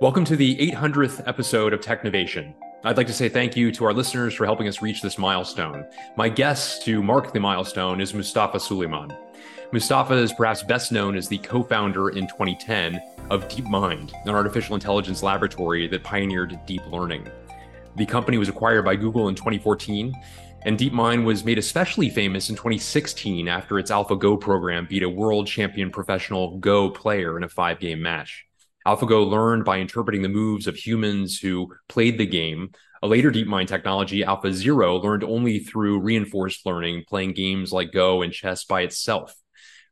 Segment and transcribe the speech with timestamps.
[0.00, 2.54] Welcome to the 800th episode of Technovation.
[2.84, 5.84] I'd like to say thank you to our listeners for helping us reach this milestone.
[6.16, 9.14] My guest to mark the milestone is Mustafa Suleyman.
[9.72, 14.74] Mustafa is perhaps best known as the co founder in 2010 of DeepMind, an artificial
[14.74, 17.28] intelligence laboratory that pioneered deep learning.
[17.96, 20.14] The company was acquired by Google in 2014,
[20.62, 25.46] and DeepMind was made especially famous in 2016 after its AlphaGo program beat a world
[25.46, 28.46] champion professional Go player in a five game match.
[28.86, 32.70] AlphaGo learned by interpreting the moves of humans who played the game.
[33.02, 38.32] A later DeepMind technology, AlphaZero, learned only through reinforced learning, playing games like Go and
[38.32, 39.34] chess by itself.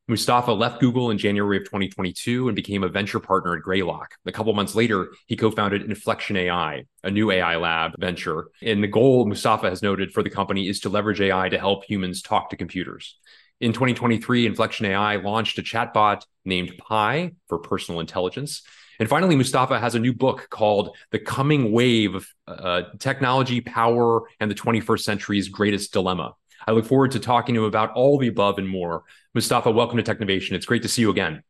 [0.08, 4.14] Mustafa left Google in January of 2022 and became a venture partner at Greylock.
[4.24, 8.48] A couple months later, he co-founded Inflection AI, a new AI lab venture.
[8.62, 11.84] And the goal Mustafa has noted for the company is to leverage AI to help
[11.84, 13.18] humans talk to computers.
[13.60, 18.62] In 2023, Inflection AI launched a chatbot named Pi for personal intelligence.
[19.00, 24.22] And finally, Mustafa has a new book called The Coming Wave of uh, Technology, Power,
[24.38, 26.34] and the 21st Century's Greatest Dilemma.
[26.66, 29.04] I look forward to talking to him about all the above and more.
[29.34, 30.52] Mustafa, welcome to Technovation.
[30.52, 31.42] It's great to see you again.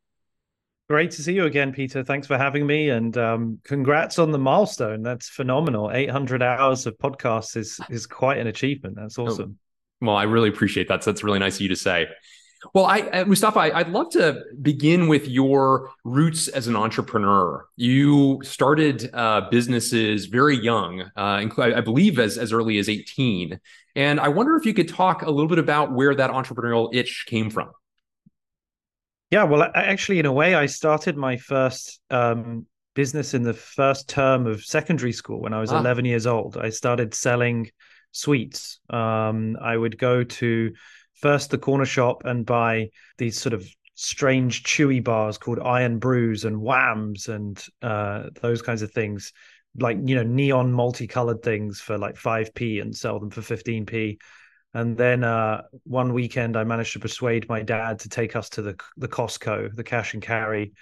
[0.89, 2.03] Great to see you again, Peter.
[2.03, 5.03] Thanks for having me, and um, congrats on the milestone.
[5.03, 5.91] That's phenomenal.
[5.93, 8.97] Eight hundred hours of podcasts is is quite an achievement.
[8.97, 9.59] That's oh, awesome.
[10.01, 11.05] Well, I really appreciate that.
[11.05, 12.07] So that's really nice of you to say.
[12.75, 17.65] Well, I, Mustafa, I, would love to begin with your roots as an entrepreneur.
[17.77, 23.61] You started uh, businesses very young, uh, I believe as, as early as 18.
[23.95, 27.27] And I wonder if you could talk a little bit about where that entrepreneurial itch
[27.29, 27.71] came from.
[29.31, 34.09] Yeah, well, actually, in a way, I started my first um, business in the first
[34.09, 35.79] term of secondary school when I was ah.
[35.79, 36.57] 11 years old.
[36.57, 37.71] I started selling
[38.13, 38.81] sweets.
[38.91, 40.73] Um, I would go to
[41.15, 46.45] first the corner shop and buy these sort of strange chewy bars called iron brews
[46.45, 49.33] and whams and uh, those kinds of things.
[49.79, 54.19] Like you know neon multicolored things for like 5p and sell them for 15p
[54.75, 58.63] and then uh, one weekend i managed to persuade my dad to take us to
[58.63, 60.73] the the costco the cash and carry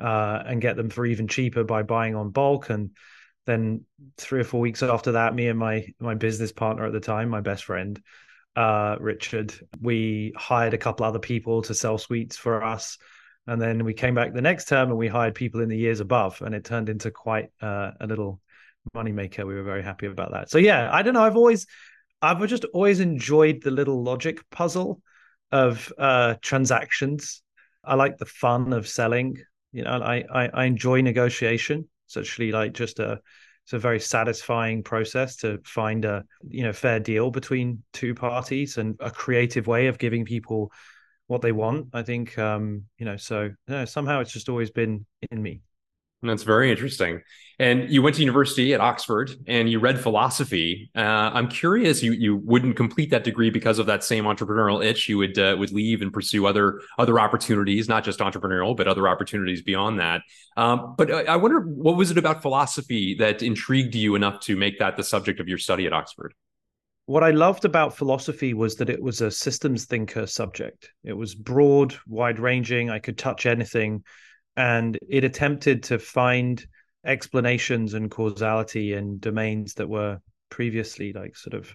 [0.00, 2.70] uh, and get them for even cheaper by buying on bulk.
[2.70, 2.90] And
[3.46, 3.84] then
[4.16, 7.28] three or four weeks after that, me and my my business partner at the time,
[7.28, 8.00] my best friend,
[8.56, 12.98] uh, Richard, we hired a couple other people to sell sweets for us.
[13.46, 16.00] And then we came back the next term and we hired people in the years
[16.00, 18.40] above, and it turned into quite uh, a little
[18.94, 19.46] moneymaker.
[19.46, 20.50] We were very happy about that.
[20.50, 21.22] So yeah, I don't know.
[21.22, 21.66] I've always,
[22.22, 25.02] I've just always enjoyed the little logic puzzle
[25.50, 27.42] of uh, transactions.
[27.84, 29.38] I like the fun of selling.
[29.72, 31.88] You know, I I, I enjoy negotiation.
[32.10, 33.20] It's actually like just a
[33.64, 38.78] it's a very satisfying process to find a you know fair deal between two parties
[38.78, 40.72] and a creative way of giving people
[41.28, 41.88] what they want.
[41.92, 45.62] I think um, you know so you know, somehow it's just always been in me.
[46.22, 47.22] That's very interesting.
[47.58, 50.90] And you went to university at Oxford and you read philosophy.
[50.96, 55.10] Uh, I'm curious, you you wouldn't complete that degree because of that same entrepreneurial itch.
[55.10, 59.08] You would uh, would leave and pursue other other opportunities, not just entrepreneurial, but other
[59.08, 60.22] opportunities beyond that.
[60.56, 64.78] Um, but I wonder, what was it about philosophy that intrigued you enough to make
[64.78, 66.32] that the subject of your study at Oxford?
[67.04, 70.90] What I loved about philosophy was that it was a systems thinker subject.
[71.04, 72.88] It was broad, wide ranging.
[72.88, 74.04] I could touch anything
[74.56, 76.64] and it attempted to find
[77.04, 81.68] explanations and causality in domains that were previously like sort of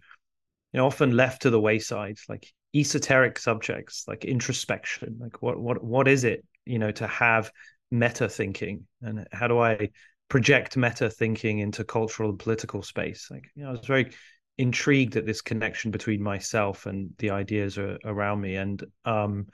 [0.74, 5.84] you know often left to the wayside like esoteric subjects like introspection like what what
[5.84, 7.50] what is it you know to have
[7.90, 9.90] meta thinking and how do i
[10.30, 13.28] project meta thinking into cultural and political space?
[13.30, 14.12] Like you know i was very
[14.58, 18.56] intrigued at this connection between myself and the ideas around me.
[18.56, 19.48] And um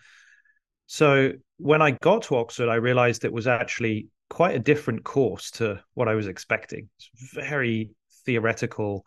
[0.91, 5.49] so when I got to Oxford, I realized it was actually quite a different course
[5.51, 6.89] to what I was expecting.
[6.97, 7.91] It's very
[8.25, 9.05] theoretical.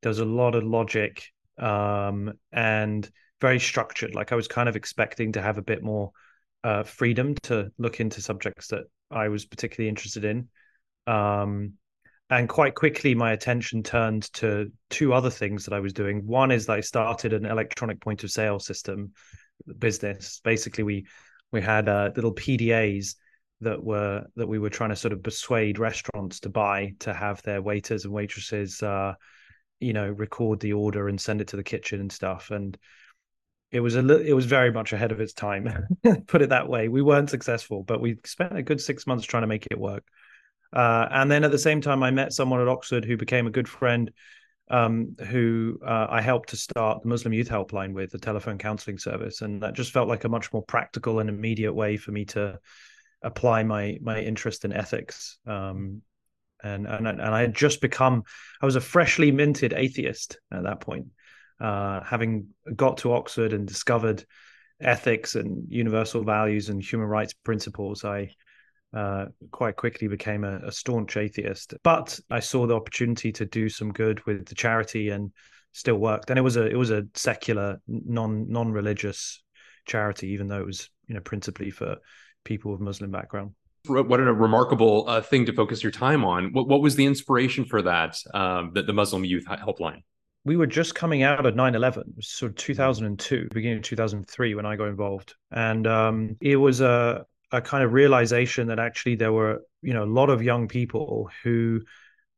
[0.00, 1.24] There's a lot of logic
[1.58, 4.14] um, and very structured.
[4.14, 6.12] Like I was kind of expecting to have a bit more
[6.62, 10.48] uh, freedom to look into subjects that I was particularly interested in.
[11.08, 11.72] Um,
[12.30, 16.28] and quite quickly, my attention turned to two other things that I was doing.
[16.28, 19.14] One is that I started an electronic point of sale system
[19.78, 20.40] business.
[20.44, 21.06] Basically, we
[21.52, 23.14] we had uh, little PDAs
[23.60, 27.42] that were that we were trying to sort of persuade restaurants to buy to have
[27.42, 29.14] their waiters and waitresses, uh,
[29.80, 32.50] you know, record the order and send it to the kitchen and stuff.
[32.50, 32.76] And
[33.70, 35.68] it was a li- it was very much ahead of its time,
[36.26, 36.88] put it that way.
[36.88, 40.04] We weren't successful, but we spent a good six months trying to make it work.
[40.72, 43.50] Uh, and then at the same time, I met someone at Oxford who became a
[43.50, 44.10] good friend
[44.68, 48.98] um, who uh, I helped to start the Muslim Youth Helpline with, the telephone counseling
[48.98, 52.24] service, and that just felt like a much more practical and immediate way for me
[52.26, 52.58] to
[53.22, 55.38] apply my my interest in ethics.
[55.46, 56.02] Um,
[56.62, 58.22] and and and I had just become
[58.60, 61.08] I was a freshly minted atheist at that point,
[61.60, 64.24] uh, having got to Oxford and discovered
[64.80, 68.04] ethics and universal values and human rights principles.
[68.04, 68.30] I
[68.94, 73.68] uh, quite quickly became a, a, staunch atheist, but I saw the opportunity to do
[73.68, 75.32] some good with the charity and
[75.72, 76.30] still worked.
[76.30, 79.42] And it was a it was a secular, non non religious
[79.86, 81.96] charity, even though it was you know principally for
[82.44, 83.50] people with Muslim background.
[83.86, 86.52] What a remarkable uh, thing to focus your time on.
[86.52, 88.16] What, what was the inspiration for that?
[88.32, 90.02] Um, the, the Muslim Youth Helpline.
[90.46, 94.64] We were just coming out of 9 11, sort of 2002, beginning of 2003, when
[94.64, 95.34] I got involved.
[95.50, 100.02] And um, it was a, a kind of realization that actually there were, you know,
[100.02, 101.80] a lot of young people who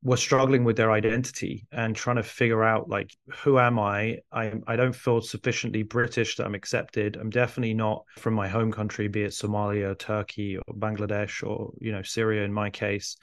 [0.03, 3.11] were struggling with their identity and trying to figure out like
[3.43, 4.19] who am I?
[4.31, 7.17] I I don't feel sufficiently British that I'm accepted.
[7.17, 11.93] I'm definitely not from my home country, be it Somalia, Turkey, or Bangladesh, or you
[11.93, 13.17] know Syria in my case.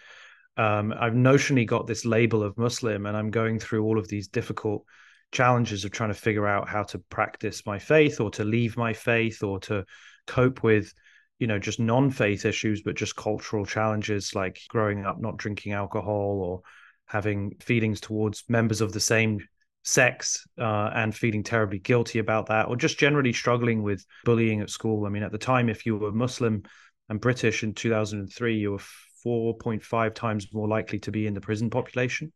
[0.57, 4.28] Um, I've notionally got this label of Muslim, and I'm going through all of these
[4.28, 4.84] difficult
[5.31, 8.94] challenges of trying to figure out how to practice my faith, or to leave my
[8.94, 9.86] faith, or to
[10.25, 10.92] cope with
[11.39, 16.41] you know just non-faith issues but just cultural challenges like growing up not drinking alcohol
[16.41, 16.62] or
[17.06, 19.39] having feelings towards members of the same
[19.83, 24.69] sex uh, and feeling terribly guilty about that or just generally struggling with bullying at
[24.69, 25.06] school.
[25.06, 26.63] I mean at the time if you were muslim
[27.09, 28.81] and british in 2003 you were
[29.25, 32.31] 4.5 times more likely to be in the prison population.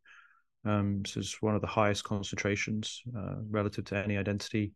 [0.66, 4.74] Um, so it's one of the highest concentrations uh, relative to any identity.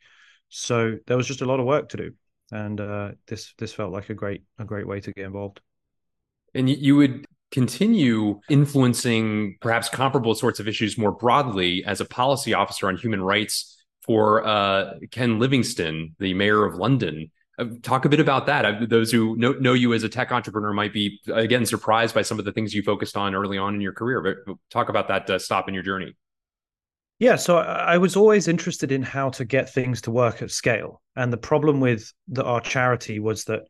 [0.49, 2.11] So there was just a lot of work to do
[2.51, 5.61] and uh, this this felt like a great a great way to get involved.
[6.53, 12.53] And you would continue influencing perhaps comparable sorts of issues more broadly as a policy
[12.53, 17.31] officer on human rights for uh, Ken Livingstone, the mayor of London.
[17.59, 18.89] Uh, talk a bit about that.
[18.89, 22.39] Those who know, know you as a tech entrepreneur might be again surprised by some
[22.39, 24.21] of the things you focused on early on in your career.
[24.21, 26.15] But talk about that uh, stop in your journey.
[27.21, 31.03] Yeah, so I was always interested in how to get things to work at scale.
[31.15, 33.61] And the problem with the, our charity was that,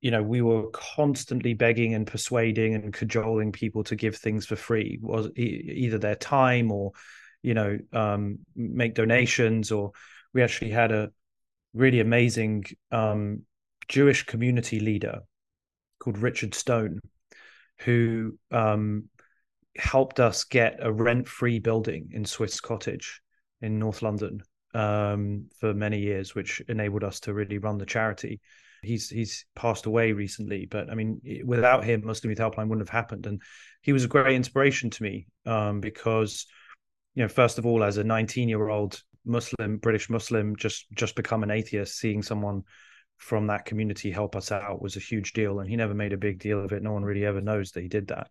[0.00, 4.56] you know, we were constantly begging and persuading and cajoling people to give things for
[4.56, 6.92] free, was either their time or,
[7.42, 9.70] you know, um, make donations.
[9.70, 9.92] Or
[10.32, 11.10] we actually had a
[11.74, 13.42] really amazing um,
[13.88, 15.18] Jewish community leader
[15.98, 17.00] called Richard Stone,
[17.80, 19.10] who um,
[19.78, 23.20] helped us get a rent-free building in Swiss Cottage
[23.60, 24.42] in North London
[24.74, 28.40] um, for many years, which enabled us to really run the charity.
[28.82, 32.90] He's he's passed away recently, but I mean, without him, Muslim Youth Helpline wouldn't have
[32.90, 33.26] happened.
[33.26, 33.40] And
[33.80, 36.46] he was a great inspiration to me um, because,
[37.14, 41.50] you know, first of all, as a 19-year-old Muslim, British Muslim, just just become an
[41.50, 42.62] atheist, seeing someone
[43.16, 45.60] from that community help us out was a huge deal.
[45.60, 46.82] And he never made a big deal of it.
[46.82, 48.28] No one really ever knows that he did that.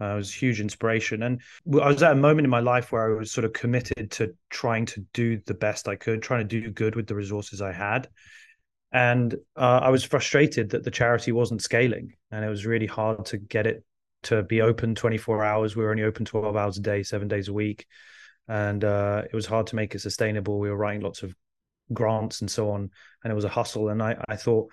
[0.00, 1.22] Uh, it was a huge inspiration.
[1.22, 1.40] And
[1.72, 4.34] I was at a moment in my life where I was sort of committed to
[4.48, 7.72] trying to do the best I could, trying to do good with the resources I
[7.72, 8.08] had.
[8.92, 12.14] And uh, I was frustrated that the charity wasn't scaling.
[12.30, 13.84] And it was really hard to get it
[14.24, 15.76] to be open 24 hours.
[15.76, 17.86] We were only open 12 hours a day, seven days a week.
[18.46, 20.58] And uh, it was hard to make it sustainable.
[20.58, 21.34] We were writing lots of
[21.92, 22.90] grants and so on.
[23.24, 23.88] And it was a hustle.
[23.88, 24.70] And I, I thought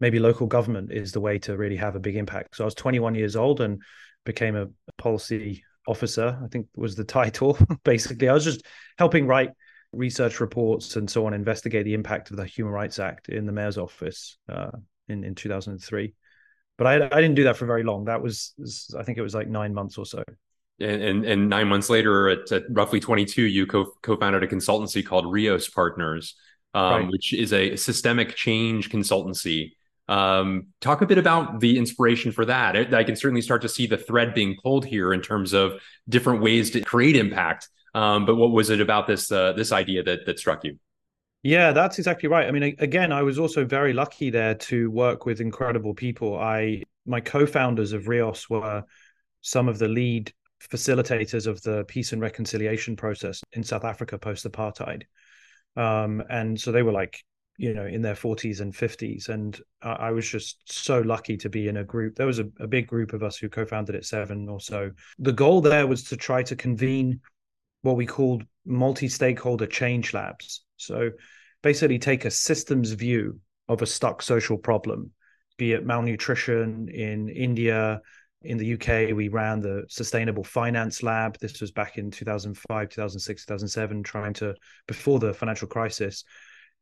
[0.00, 2.56] maybe local government is the way to really have a big impact.
[2.56, 3.82] So I was 21 years old and
[4.26, 4.68] became a
[4.98, 7.58] policy officer, I think was the title.
[7.84, 8.66] Basically, I was just
[8.98, 9.50] helping write
[9.92, 13.52] research reports and so on, investigate the impact of the Human Rights Act in the
[13.52, 14.72] mayor's office uh,
[15.08, 16.14] in in 2003.
[16.76, 18.04] But I I didn't do that for very long.
[18.04, 18.54] That was
[18.98, 20.22] I think it was like nine months or so.
[20.78, 25.04] And, and, and nine months later, at, at roughly 22, you co co-founded a consultancy
[25.04, 26.34] called Reos Partners,
[26.74, 27.10] um, right.
[27.10, 29.72] which is a systemic change consultancy
[30.08, 32.94] um, talk a bit about the inspiration for that.
[32.94, 36.42] I can certainly start to see the thread being pulled here in terms of different
[36.42, 37.68] ways to create impact.
[37.94, 40.78] Um, but what was it about this uh, this idea that that struck you?
[41.42, 42.46] Yeah, that's exactly right.
[42.46, 46.38] I mean, again, I was also very lucky there to work with incredible people.
[46.38, 48.84] I my co-founders of Reos were
[49.40, 54.44] some of the lead facilitators of the peace and reconciliation process in South Africa post
[54.44, 55.04] apartheid.
[55.76, 57.22] Um, and so they were like
[57.58, 61.68] you know in their 40s and 50s and I, was just so lucky to be
[61.68, 62.16] in a group.
[62.16, 64.90] There was a, a big group of us who co-founded it seven or so.
[65.18, 67.20] The goal there was to try to convene
[67.82, 70.64] what we called multi-stakeholder change labs.
[70.76, 71.10] So
[71.62, 75.12] basically take a systems view of a stuck social problem
[75.56, 78.00] be it malnutrition in india
[78.46, 81.38] in the UK, we ran the Sustainable Finance Lab.
[81.38, 84.54] This was back in 2005, 2006, 2007, trying to,
[84.86, 86.24] before the financial crisis,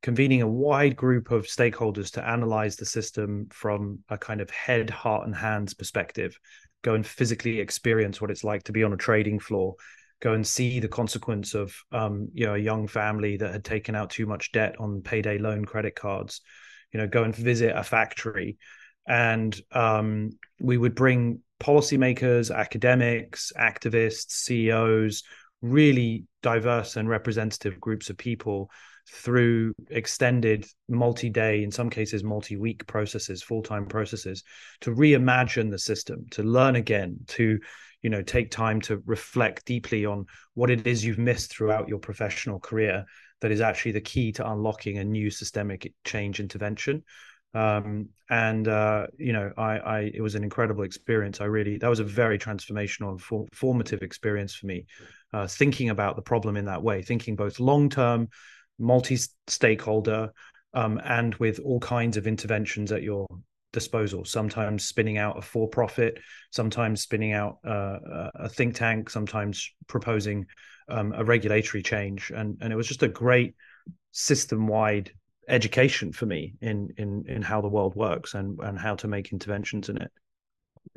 [0.04, 4.90] convening a wide group of stakeholders to analyze the system from a kind of head,
[4.90, 6.38] heart, and hands perspective,
[6.82, 9.74] go and physically experience what it's like to be on a trading floor,
[10.20, 13.94] go and see the consequence of um, you know a young family that had taken
[13.94, 16.42] out too much debt on payday loan credit cards,
[16.92, 18.58] you know, go and visit a factory,
[19.08, 25.22] and um, we would bring policymakers, academics, activists, CEOs,
[25.62, 28.70] really diverse and representative groups of people
[29.10, 34.42] through extended multi-day in some cases multi-week processes full-time processes
[34.80, 37.58] to reimagine the system to learn again to
[38.02, 41.98] you know take time to reflect deeply on what it is you've missed throughout your
[41.98, 43.04] professional career
[43.40, 47.02] that is actually the key to unlocking a new systemic change intervention.
[47.52, 51.40] Um, and uh, you know I, I it was an incredible experience.
[51.40, 54.86] I really that was a very transformational and for, formative experience for me
[55.32, 58.28] uh, thinking about the problem in that way thinking both long term
[58.78, 60.32] multi-stakeholder
[60.72, 63.26] um, and with all kinds of interventions at your
[63.72, 64.24] disposal.
[64.24, 66.18] Sometimes spinning out a for-profit
[66.50, 70.46] sometimes spinning out uh, a think tank sometimes proposing
[70.88, 72.30] um, a regulatory change.
[72.34, 73.54] And and it was just a great
[74.12, 75.10] system-wide
[75.48, 79.32] education for me in in in how the world works and and how to make
[79.32, 80.10] interventions in it.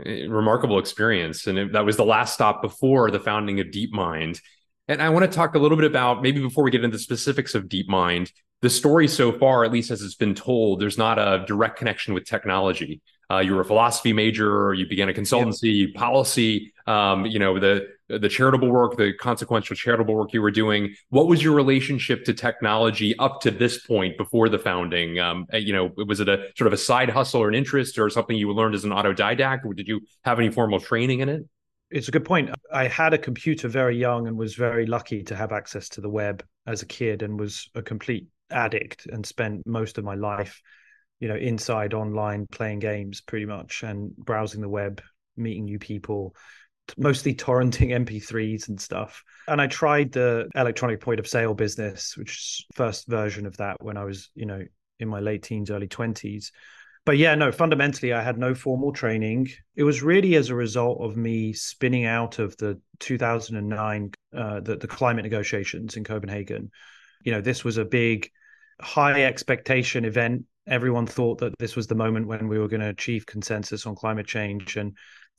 [0.06, 1.48] Eh, remarkable experience.
[1.48, 4.40] And it, that was the last stop before the founding of deepmind
[4.88, 7.04] and I want to talk a little bit about maybe before we get into the
[7.04, 11.20] specifics of DeepMind, the story so far, at least as it's been told, there's not
[11.20, 13.02] a direct connection with technology.
[13.30, 16.00] Uh, you were a philosophy major, you began a consultancy, yeah.
[16.00, 20.96] policy, um, you know, the the charitable work, the consequential charitable work you were doing.
[21.10, 25.20] What was your relationship to technology up to this point before the founding?
[25.20, 28.00] Um, eh, you know, was it a sort of a side hustle or an interest
[28.00, 31.28] or something you learned as an autodidact, or did you have any formal training in
[31.28, 31.44] it?
[31.90, 32.50] It's a good point.
[32.72, 36.10] I had a computer very young and was very lucky to have access to the
[36.10, 40.62] web as a kid and was a complete addict and spent most of my life,
[41.20, 45.02] you know, inside online playing games pretty much and browsing the web,
[45.38, 46.36] meeting new people,
[46.98, 49.24] mostly torrenting MP3s and stuff.
[49.48, 53.78] And I tried the electronic point of sale business, which is first version of that
[53.82, 54.62] when I was, you know,
[55.00, 56.52] in my late teens, early 20s
[57.08, 59.48] but yeah, no, fundamentally, I had no formal training.
[59.78, 64.76] It was really as a result of me spinning out of the 2009 uh, the,
[64.76, 66.70] the climate negotiations in Copenhagen.
[67.24, 68.30] You know, this was a big,
[68.82, 70.44] high expectation event.
[70.68, 73.96] Everyone thought that this was the moment when we were going to achieve consensus on
[73.96, 74.92] climate change, and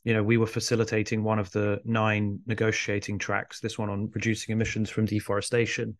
[0.03, 3.59] you know, we were facilitating one of the nine negotiating tracks.
[3.59, 5.97] This one on reducing emissions from deforestation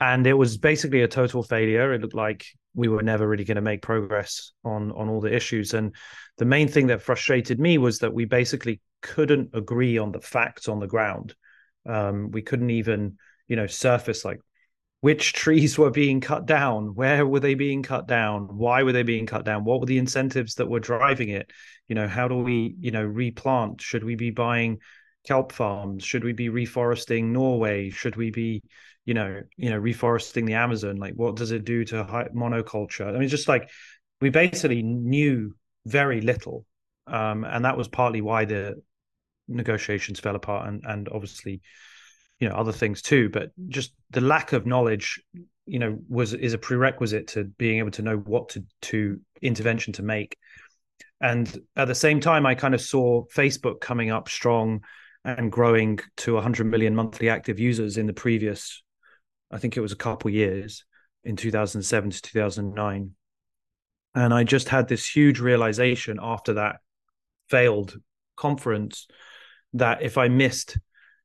[0.00, 1.92] and it was basically a total failure.
[1.92, 5.34] It looked like we were never really going to make progress on on all the
[5.34, 5.74] issues.
[5.74, 5.94] And
[6.38, 10.68] the main thing that frustrated me was that we basically couldn't agree on the facts
[10.68, 11.34] on the ground.
[11.86, 13.16] Um, we couldn't even,
[13.48, 14.40] you know, surface like
[15.00, 19.02] which trees were being cut down, where were they being cut down, why were they
[19.02, 21.50] being cut down, what were the incentives that were driving it.
[21.88, 23.80] You know, how do we, you know, replant?
[23.80, 24.78] Should we be buying
[25.26, 26.04] kelp farms?
[26.04, 27.90] Should we be reforesting Norway?
[27.90, 28.62] Should we be,
[29.06, 30.96] you know, you know, reforesting the Amazon?
[30.96, 33.06] Like, what does it do to monoculture?
[33.06, 33.70] I mean, just like
[34.20, 35.54] we basically knew
[35.86, 36.66] very little,
[37.06, 38.82] um, and that was partly why the
[39.48, 41.62] negotiations fell apart, and and obviously,
[42.40, 43.30] you know, other things too.
[43.30, 45.22] But just the lack of knowledge,
[45.64, 49.92] you know, was is a prerequisite to being able to know what to to intervention
[49.94, 50.36] to make.
[51.20, 54.82] And at the same time, I kind of saw Facebook coming up strong
[55.24, 58.82] and growing to 100 million monthly active users in the previous,
[59.50, 60.84] I think it was a couple years
[61.24, 63.12] in 2007 to 2009.
[64.14, 66.76] And I just had this huge realization after that
[67.50, 67.96] failed
[68.36, 69.06] conference
[69.74, 70.78] that if I missed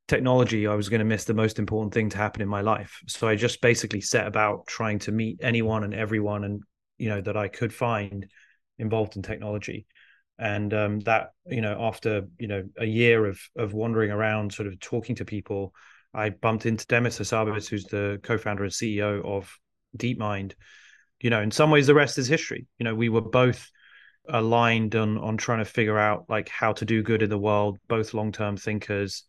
[0.07, 2.99] technology, I was going to miss the most important thing to happen in my life.
[3.07, 6.63] So I just basically set about trying to meet anyone and everyone and
[6.97, 8.29] you know that I could find
[8.77, 9.87] involved in technology
[10.37, 14.67] and um, that you know after you know a year of of wandering around sort
[14.67, 15.73] of talking to people
[16.13, 19.57] i bumped into demis hassabis who's the co-founder and ceo of
[19.97, 20.53] deepmind
[21.19, 23.69] you know in some ways the rest is history you know we were both
[24.29, 27.77] aligned on on trying to figure out like how to do good in the world
[27.87, 29.23] both long-term thinkers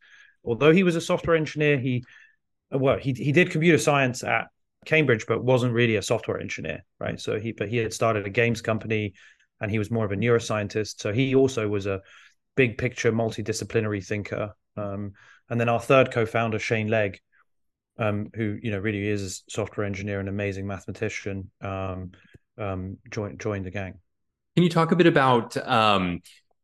[0.44, 2.04] although he was a software engineer he
[2.70, 4.48] well he, he did computer science at
[4.84, 8.30] cambridge but wasn't really a software engineer right so he but he had started a
[8.30, 9.14] games company
[9.62, 11.00] and he was more of a neuroscientist.
[11.00, 12.02] So he also was a
[12.56, 14.52] big picture, multidisciplinary thinker.
[14.76, 15.12] Um,
[15.50, 17.20] and then our third co-founder, Shane Legg,
[17.98, 22.12] um, who you know really is a software engineer and amazing mathematician, um,
[22.58, 23.94] um, joined joined the gang.
[24.56, 26.20] Can you talk a bit about um,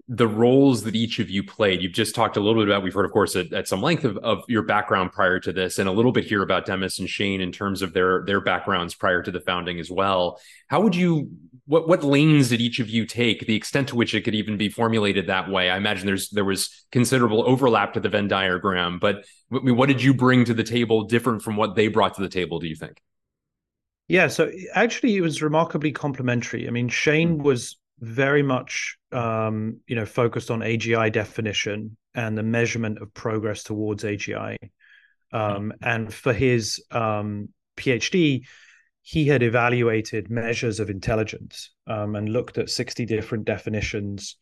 [0.08, 1.82] the roles that each of you played.
[1.82, 4.04] You've just talked a little bit about, we've heard, of course, at, at some length
[4.04, 7.08] of, of your background prior to this, and a little bit here about Demis and
[7.08, 10.40] Shane in terms of their their backgrounds prior to the founding as well.
[10.68, 11.30] How would you
[11.68, 13.46] what what lanes did each of you take?
[13.46, 15.68] The extent to which it could even be formulated that way.
[15.68, 19.88] I imagine there's there was considerable overlap to the Venn diagram, but I mean, what
[19.88, 22.58] did you bring to the table different from what they brought to the table?
[22.58, 23.02] Do you think?
[24.08, 26.66] Yeah, so actually, it was remarkably complementary.
[26.66, 27.42] I mean, Shane hmm.
[27.42, 33.62] was very much um, you know focused on AGI definition and the measurement of progress
[33.62, 34.56] towards AGI.
[35.32, 38.46] Um, and for his um, PhD,
[39.08, 44.36] he had evaluated measures of intelligence um, and looked at 60 different definitions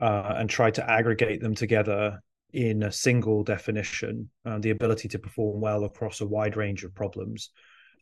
[0.00, 2.20] uh, and tried to aggregate them together
[2.52, 6.94] in a single definition, uh, the ability to perform well across a wide range of
[6.94, 7.48] problems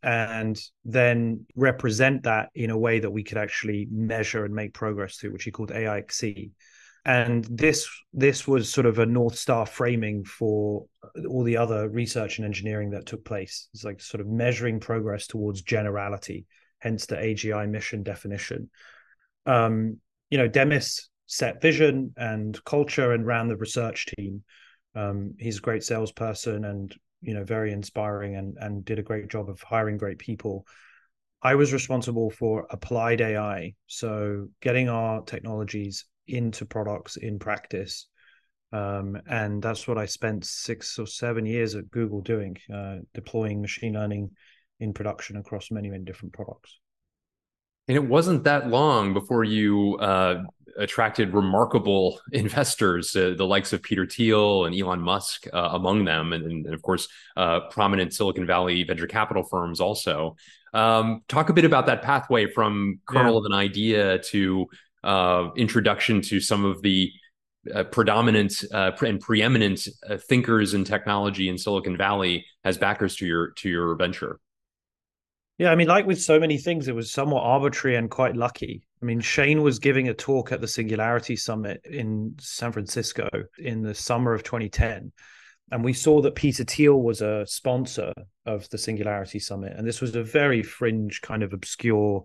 [0.03, 5.15] and then represent that in a way that we could actually measure and make progress
[5.15, 6.51] through which he called AIXI.
[7.05, 10.87] And this this was sort of a north star framing for
[11.29, 13.69] all the other research and engineering that took place.
[13.73, 16.47] It's like sort of measuring progress towards generality,
[16.79, 18.71] hence the AGI mission definition.
[19.47, 24.43] Um, you know, Demis set vision and culture and ran the research team.
[24.95, 29.29] Um, he's a great salesperson and you know very inspiring and and did a great
[29.29, 30.67] job of hiring great people
[31.43, 38.07] i was responsible for applied ai so getting our technologies into products in practice
[38.73, 43.61] um, and that's what i spent six or seven years at google doing uh, deploying
[43.61, 44.31] machine learning
[44.79, 46.79] in production across many many different products
[47.89, 50.45] and it wasn't that long before you uh,
[50.77, 56.33] attracted remarkable investors, uh, the likes of Peter Thiel and Elon Musk uh, among them,
[56.33, 60.37] and, and of course, uh, prominent Silicon Valley venture capital firms also.
[60.73, 63.39] Um, talk a bit about that pathway from kernel yeah.
[63.39, 64.69] of an idea to
[65.05, 67.13] uh, introduction to some of the
[67.75, 69.87] uh, predominant uh, and preeminent
[70.29, 74.41] thinkers in technology in Silicon Valley as backers to your to your venture.
[75.61, 78.87] Yeah, I mean, like with so many things, it was somewhat arbitrary and quite lucky.
[79.03, 83.29] I mean, Shane was giving a talk at the Singularity Summit in San Francisco
[83.59, 85.13] in the summer of 2010.
[85.71, 88.15] And we saw that Peter Thiel was a sponsor
[88.47, 89.75] of the Singularity Summit.
[89.77, 92.25] And this was a very fringe, kind of obscure,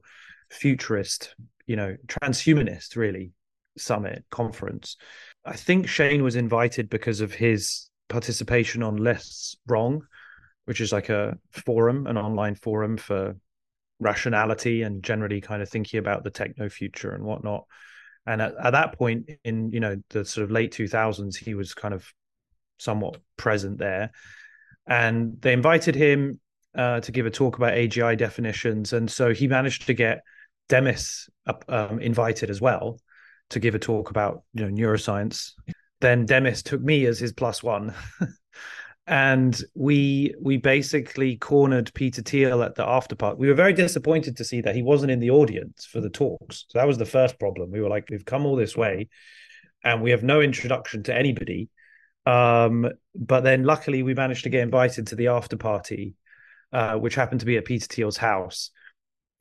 [0.50, 1.36] futurist,
[1.68, 3.32] you know, transhumanist, really,
[3.78, 4.98] summit conference.
[5.46, 10.02] I think Shane was invited because of his participation on Less Wrong,
[10.66, 13.36] which is like a forum, an online forum for
[14.00, 17.66] rationality and generally kind of thinking about the techno future and whatnot.
[18.26, 21.74] And at, at that point in, you know, the sort of late 2000s, he was
[21.74, 22.12] kind of
[22.78, 24.12] somewhat present there.
[24.88, 26.40] And they invited him
[26.76, 28.94] uh, to give a talk about AGI definitions.
[28.94, 30.22] And so he managed to get
[30.70, 31.30] Demis
[31.68, 33.00] um, invited as well
[33.52, 35.52] to give a talk about, you know, neuroscience.
[36.02, 37.94] Then Demis took me as his plus one.
[39.08, 43.38] and we we basically cornered Peter Thiel at the after part.
[43.38, 46.66] We were very disappointed to see that he wasn't in the audience for the talks.
[46.70, 47.72] So that was the first problem.
[47.72, 49.10] We were like, we've come all this way,
[49.84, 51.70] and we have no introduction to anybody.
[52.26, 56.16] Um, but then luckily we managed to get invited to the after party,
[56.74, 58.72] uh, which happened to be at Peter Thiel's house.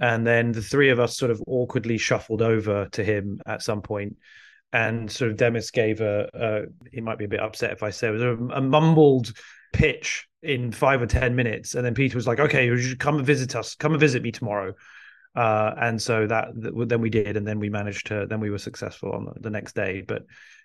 [0.00, 3.80] And then the three of us sort of awkwardly shuffled over to him at some
[3.80, 4.16] point
[4.74, 7.90] and sort of Demis gave a, a he might be a bit upset if I
[7.90, 9.32] say it was a, a, mumbled
[9.72, 13.16] pitch in five or ten minutes, and then Peter was like, "Okay, you should come
[13.16, 13.76] and visit us.
[13.76, 14.74] Come and visit me tomorrow."
[15.36, 18.58] Uh, and so that then we did, and then we managed to then we were
[18.58, 20.02] successful on the, the next day.
[20.06, 20.24] But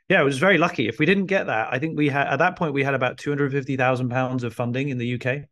[0.09, 0.87] yeah, it was very lucky.
[0.87, 3.19] If we didn't get that, I think we had at that point we had about
[3.19, 5.43] two hundred fifty thousand pounds of funding in the UK.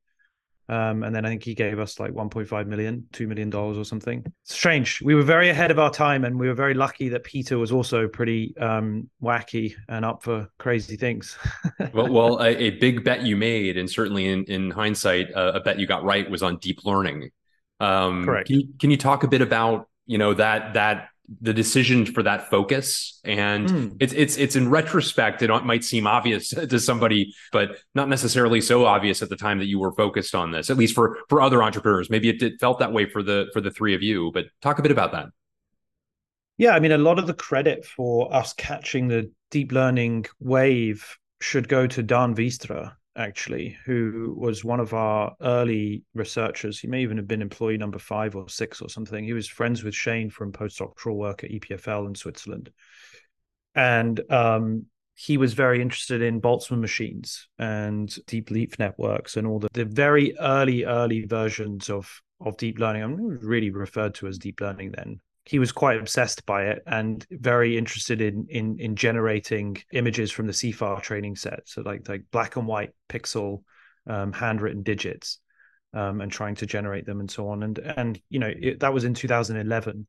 [0.70, 4.26] Um, and then I think he gave us like 1.5 million, $2 million or something.
[4.44, 5.02] Strange.
[5.02, 7.72] We were very ahead of our time and we were very lucky that Peter was
[7.72, 11.38] also pretty um, wacky and up for crazy things.
[11.94, 15.60] well, well a, a, big bet you made, and certainly in, in hindsight, uh, a
[15.62, 17.30] bet you got right was on deep learning.
[17.80, 18.48] Um, Correct.
[18.48, 21.10] Can you, can you talk a bit about, you know, that, that
[21.42, 23.20] the decision for that focus.
[23.24, 23.98] And mm.
[24.00, 28.86] it's it's it's in retrospect it might seem obvious to somebody but not necessarily so
[28.86, 31.62] obvious at the time that you were focused on this at least for for other
[31.62, 32.10] entrepreneurs.
[32.10, 34.80] Maybe it, it felt that way for the for the three of you but talk
[34.80, 35.28] a bit about that.
[36.58, 41.18] Yeah i mean a lot of the credit for us catching the deep learning wave
[41.40, 46.80] should go to Daan Wierstra actually, who was one of our early researchers.
[46.80, 49.24] He may even have been employee number five or six or something.
[49.24, 52.72] He was friends with Shane from postdoctoral work at EPFL in Switzerland.
[53.76, 59.60] And um, he was very interested in Boltzmann machines and deep belief networks and all
[59.60, 63.04] the, the very early, early versions of, of deep learning.
[63.04, 65.20] I'm really referred to as deep learning then.
[65.48, 70.48] He was quite obsessed by it and very interested in in in generating images from
[70.48, 71.62] the CIFAR training set.
[71.66, 73.64] So like like black and white pixel
[74.06, 75.40] um, handwritten digits
[75.94, 77.64] um, and trying to generate them and so on.
[77.64, 80.08] And and you know it, that was in 2011.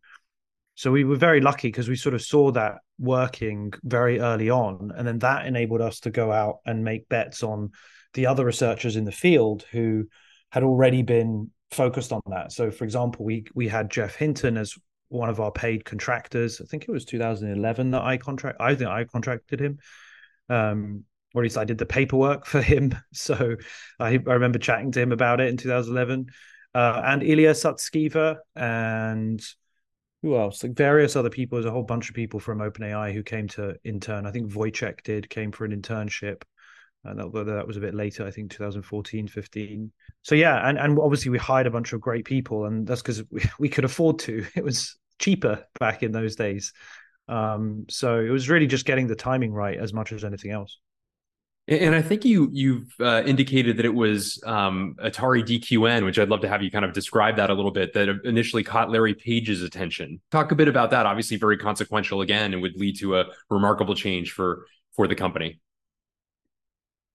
[0.74, 4.92] So we were very lucky because we sort of saw that working very early on,
[4.96, 7.72] and then that enabled us to go out and make bets on
[8.14, 10.07] the other researchers in the field who
[10.51, 12.53] had already been focused on that.
[12.53, 14.74] So, for example, we we had Geoff Hinton as
[15.09, 16.61] one of our paid contractors.
[16.61, 18.59] I think it was 2011 that I contract.
[18.61, 19.79] I think I contracted him,
[20.49, 22.94] um, or at least I did the paperwork for him.
[23.12, 23.57] So
[23.99, 26.27] I, I remember chatting to him about it in 2011.
[26.75, 29.42] Uh, and Ilya Sutskever and
[30.23, 30.62] who else?
[30.62, 31.57] Like various other people.
[31.57, 34.27] There's a whole bunch of people from OpenAI who came to intern.
[34.27, 36.42] I think Wojciech did came for an internship.
[37.04, 39.92] And that, that was a bit later, I think 2014, 15.
[40.22, 43.22] So yeah, and, and obviously we hired a bunch of great people, and that's because
[43.30, 44.44] we, we could afford to.
[44.56, 46.72] It was cheaper back in those days.
[47.28, 50.78] Um, so it was really just getting the timing right as much as anything else.
[51.68, 56.30] And I think you you've uh, indicated that it was um, Atari DQN, which I'd
[56.30, 57.92] love to have you kind of describe that a little bit.
[57.92, 60.18] That initially caught Larry Page's attention.
[60.30, 61.04] Talk a bit about that.
[61.04, 64.64] Obviously, very consequential again, and would lead to a remarkable change for
[64.96, 65.61] for the company.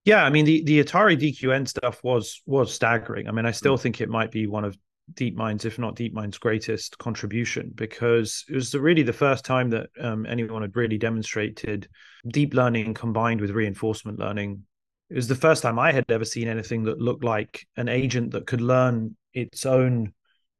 [0.05, 3.27] Yeah, I mean the the Atari DQN stuff was was staggering.
[3.27, 4.77] I mean, I still think it might be one of
[5.13, 10.25] DeepMind's, if not DeepMind's greatest contribution, because it was really the first time that um,
[10.25, 11.87] anyone had really demonstrated
[12.27, 14.63] deep learning combined with reinforcement learning.
[15.09, 18.31] It was the first time I had ever seen anything that looked like an agent
[18.31, 20.13] that could learn its own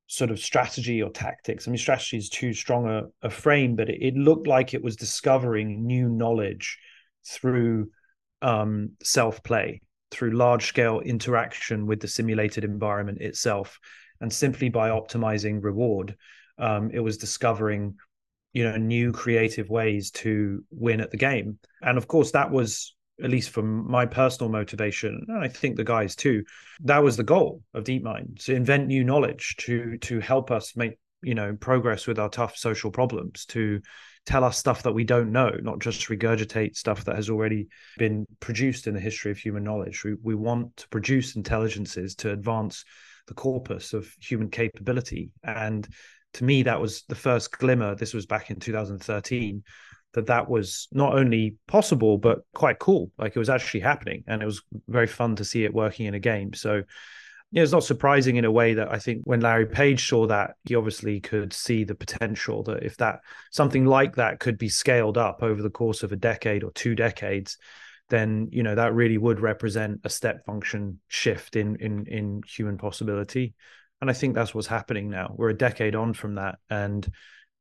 [0.07, 1.67] sort of strategy or tactics.
[1.67, 4.83] I mean, strategy is too strong a, a frame, but it, it, looked like it
[4.83, 6.77] was discovering new knowledge
[7.25, 7.89] through
[8.43, 13.79] um, self play, through large scale interaction with the simulated environment itself
[14.21, 16.15] and simply by optimizing reward
[16.59, 17.95] um, it was discovering
[18.53, 21.57] you know new creative ways to win at the game.
[21.81, 25.83] And of course that was at least from my personal motivation and i think the
[25.83, 26.43] guys too
[26.83, 30.97] that was the goal of deepmind to invent new knowledge to to help us make
[31.21, 33.79] you know progress with our tough social problems to
[34.25, 38.25] tell us stuff that we don't know not just regurgitate stuff that has already been
[38.39, 42.85] produced in the history of human knowledge we, we want to produce intelligences to advance
[43.27, 45.31] the corpus of human capability.
[45.43, 45.87] And
[46.33, 47.95] to me, that was the first glimmer.
[47.95, 49.63] This was back in 2013
[50.13, 53.11] that that was not only possible but quite cool.
[53.17, 56.13] Like it was actually happening, and it was very fun to see it working in
[56.13, 56.53] a game.
[56.53, 56.83] So.
[57.53, 60.55] Yeah, it's not surprising in a way that I think when Larry Page saw that,
[60.63, 63.19] he obviously could see the potential that if that
[63.51, 66.95] something like that could be scaled up over the course of a decade or two
[66.95, 67.59] decades,
[68.09, 72.79] then you know that really would represent a step function shift in in in human
[72.79, 73.53] possibility.
[74.01, 75.35] And i think that's what's happening now.
[75.37, 77.07] We're a decade on from that and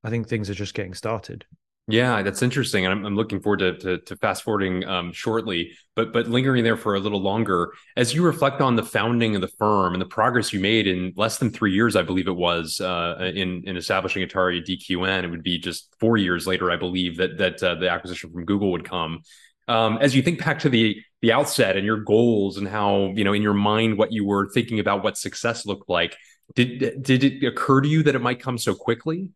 [0.02, 1.44] i think things are just getting started
[1.88, 5.72] yeah, that's interesting, and I'm, I'm looking forward to, to, to fast forwarding um, shortly.
[5.96, 9.40] But but lingering there for a little longer, as you reflect on the founding of
[9.40, 12.36] the firm and the progress you made in less than three years, I believe it
[12.36, 15.24] was uh, in in establishing Atari DQN.
[15.24, 18.44] It would be just four years later, I believe that that uh, the acquisition from
[18.44, 19.22] Google would come.
[19.66, 23.24] Um, as you think back to the the outset and your goals and how you
[23.24, 26.16] know in your mind what you were thinking about what success looked like,
[26.54, 29.30] did did it occur to you that it might come so quickly?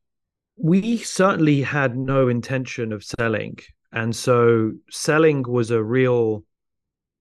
[0.57, 3.59] We certainly had no intention of selling,
[3.93, 6.45] and so selling was a real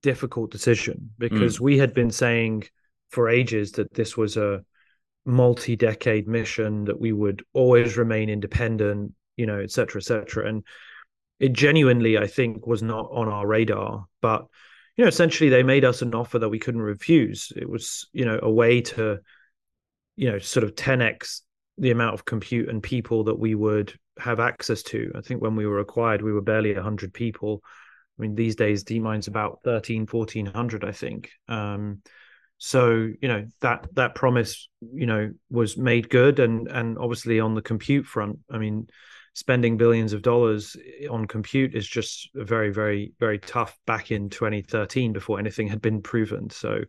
[0.01, 1.61] difficult decision because mm.
[1.61, 2.63] we had been saying
[3.09, 4.63] for ages that this was a
[5.25, 10.63] multi-decade mission that we would always remain independent you know et cetera et cetera and
[11.39, 14.05] it genuinely, I think, was not on our radar.
[14.21, 14.45] But
[14.95, 17.51] you know, essentially, they made us an offer that we couldn't refuse.
[17.55, 19.19] It was, you know, a way to,
[20.15, 21.41] you know, sort of 10x
[21.77, 25.11] the amount of compute and people that we would have access to.
[25.15, 27.61] I think when we were acquired, we were barely 100 people.
[28.17, 31.31] I mean, these days, DeepMind's about 13, 1400, I think.
[31.47, 32.01] Um,
[32.57, 37.53] so you know that that promise you know was made good and and obviously on
[37.53, 38.87] the compute front i mean
[39.35, 40.77] spending billions of dollars
[41.11, 46.01] on compute is just very, very, very tough back in 2013 before anything had been
[46.01, 46.49] proven.
[46.49, 46.79] So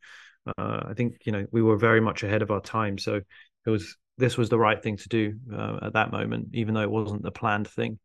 [0.46, 2.98] uh, I think you know we were very much ahead of our time.
[2.98, 6.74] So it was this was the right thing to do uh, at that moment, even
[6.74, 7.98] though it wasn't the planned thing.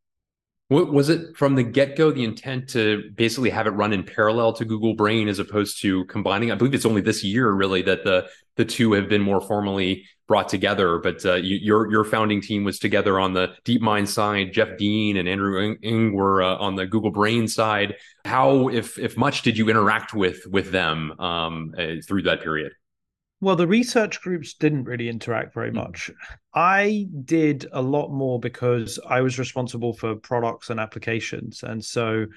[0.69, 4.54] Was it from the get go the intent to basically have it run in parallel
[4.54, 6.50] to Google Brain as opposed to combining?
[6.50, 10.06] I believe it's only this year really that the the two have been more formally
[10.30, 10.97] brought together.
[11.00, 14.54] But uh, you, your your founding team was together on the DeepMind side.
[14.54, 17.95] Jeff Dean and Andrew Ng were uh, on the Google Brain side.
[18.24, 22.71] How, if if much, did you interact with with them um, uh, through that period?
[23.41, 25.77] Well, the research groups didn't really interact very hmm.
[25.77, 26.12] much.
[26.54, 31.63] I did a lot more because I was responsible for products and applications.
[31.63, 32.27] And so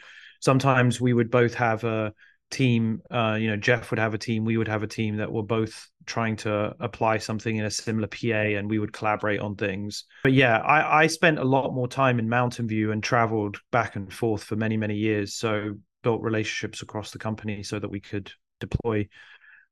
[0.40, 2.12] sometimes we would both have a
[2.50, 5.30] team, uh, you know, Jeff would have a team, we would have a team that
[5.30, 9.56] were both trying to apply something in a similar PA and we would collaborate on
[9.56, 10.04] things.
[10.22, 13.96] But yeah, I, I spent a lot more time in Mountain View and traveled back
[13.96, 15.34] and forth for many, many years.
[15.34, 19.08] So built relationships across the company so that we could deploy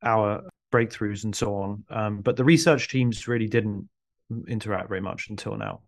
[0.03, 0.43] our
[0.73, 1.85] breakthroughs and so on.
[1.91, 3.89] Um, but the research teams really didn't
[4.49, 5.83] interact very much until now.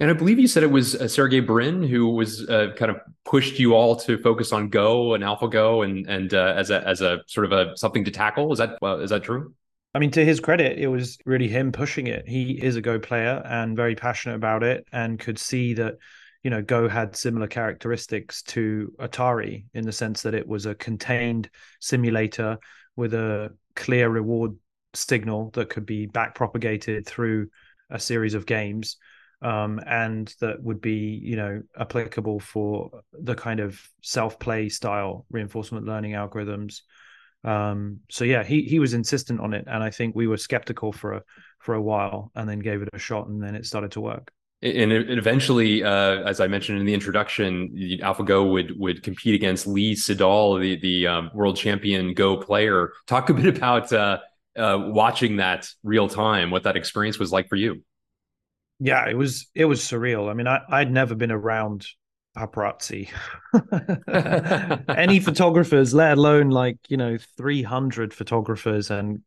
[0.00, 2.98] And I believe you said it was uh, Sergey Brin who was uh, kind of
[3.24, 7.00] pushed you all to focus on Go and AlphaGo and and uh, as a as
[7.00, 8.52] a sort of a something to tackle.
[8.52, 9.54] Is that is that true?
[9.94, 12.26] I mean, to his credit, it was really him pushing it.
[12.26, 15.94] He is a Go player and very passionate about it, and could see that
[16.42, 20.74] you know Go had similar characteristics to Atari in the sense that it was a
[20.74, 22.58] contained simulator
[22.96, 24.56] with a clear reward
[24.94, 27.48] signal that could be back propagated through
[27.90, 28.96] a series of games
[29.42, 35.26] um, and that would be you know applicable for the kind of self play style
[35.30, 36.80] reinforcement learning algorithms.
[37.44, 40.92] Um, so yeah he he was insistent on it and i think we were skeptical
[40.92, 41.22] for a
[41.58, 44.32] for a while and then gave it a shot and then it started to work
[44.64, 47.68] and eventually, uh, as I mentioned in the introduction,
[48.02, 52.92] AlphaGo would would compete against Lee Sedol, the the um, world champion Go player.
[53.06, 54.18] Talk a bit about uh,
[54.56, 57.82] uh, watching that real time, what that experience was like for you.
[58.80, 60.30] Yeah, it was it was surreal.
[60.30, 61.86] I mean, I, I'd never been around
[62.34, 63.10] paparazzi,
[64.88, 69.20] any photographers, let alone like you know three hundred photographers and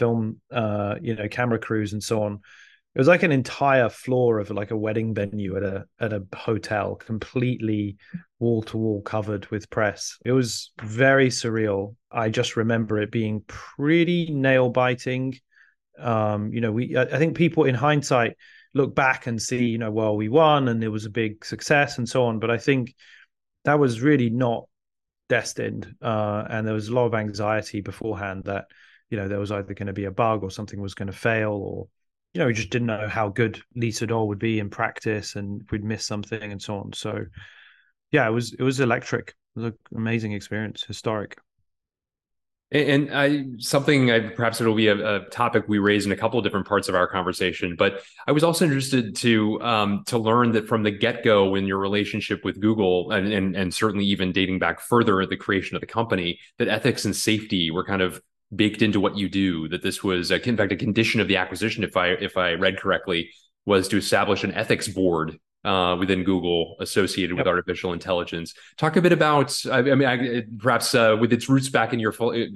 [0.00, 2.40] film, uh, you know, camera crews and so on
[2.94, 6.24] it was like an entire floor of like a wedding venue at a at a
[6.34, 7.96] hotel completely
[8.38, 10.18] wall to wall covered with press.
[10.24, 11.96] It was very surreal.
[12.10, 15.34] I just remember it being pretty nail biting
[15.98, 18.36] um you know we i think people in hindsight
[18.74, 21.98] look back and see you know well we won and it was a big success
[21.98, 22.94] and so on but i think
[23.64, 24.64] that was really not
[25.28, 25.94] destined.
[26.02, 28.66] Uh and there was a lot of anxiety beforehand that
[29.08, 31.12] you know there was either going to be a bug or something was going to
[31.12, 31.88] fail or
[32.34, 35.62] you know, we just didn't know how good Lee Sedol would be in practice and
[35.70, 36.92] we'd miss something and so on.
[36.92, 37.26] So
[38.10, 39.34] yeah, it was it was electric.
[39.56, 41.38] It was an amazing experience, historic.
[42.72, 46.40] And I something I, perhaps it'll be a, a, topic we raise in a couple
[46.40, 47.76] of different parts of our conversation.
[47.78, 51.66] But I was also interested to um, to learn that from the get go in
[51.66, 55.82] your relationship with Google, and, and and certainly even dating back further the creation of
[55.82, 58.20] the company, that ethics and safety were kind of
[58.54, 61.36] baked into what you do that this was a, in fact a condition of the
[61.36, 63.30] acquisition if i if i read correctly
[63.66, 67.38] was to establish an ethics board uh, within Google associated yep.
[67.38, 68.54] with artificial intelligence.
[68.76, 72.00] Talk a bit about, I, I mean, I, perhaps uh, with its roots back in
[72.00, 72.12] your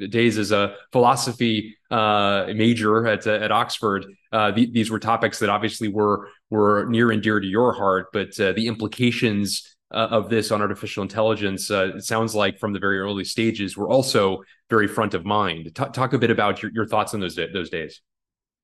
[0.08, 4.04] days as a philosophy uh, major at at Oxford.
[4.30, 8.08] Uh, the, these were topics that obviously were were near and dear to your heart,
[8.12, 12.72] but uh, the implications uh, of this on artificial intelligence, uh, it sounds like from
[12.72, 15.66] the very early stages, were also very front of mind.
[15.74, 18.00] T- talk a bit about your, your thoughts on those those days.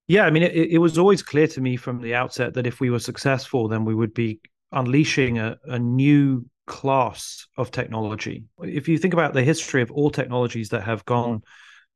[0.07, 2.79] Yeah, I mean, it, it, was always clear to me from the outset that if
[2.79, 4.39] we were successful, then we would be
[4.71, 8.45] unleashing a, a new class of technology.
[8.59, 11.43] If you think about the history of all technologies that have gone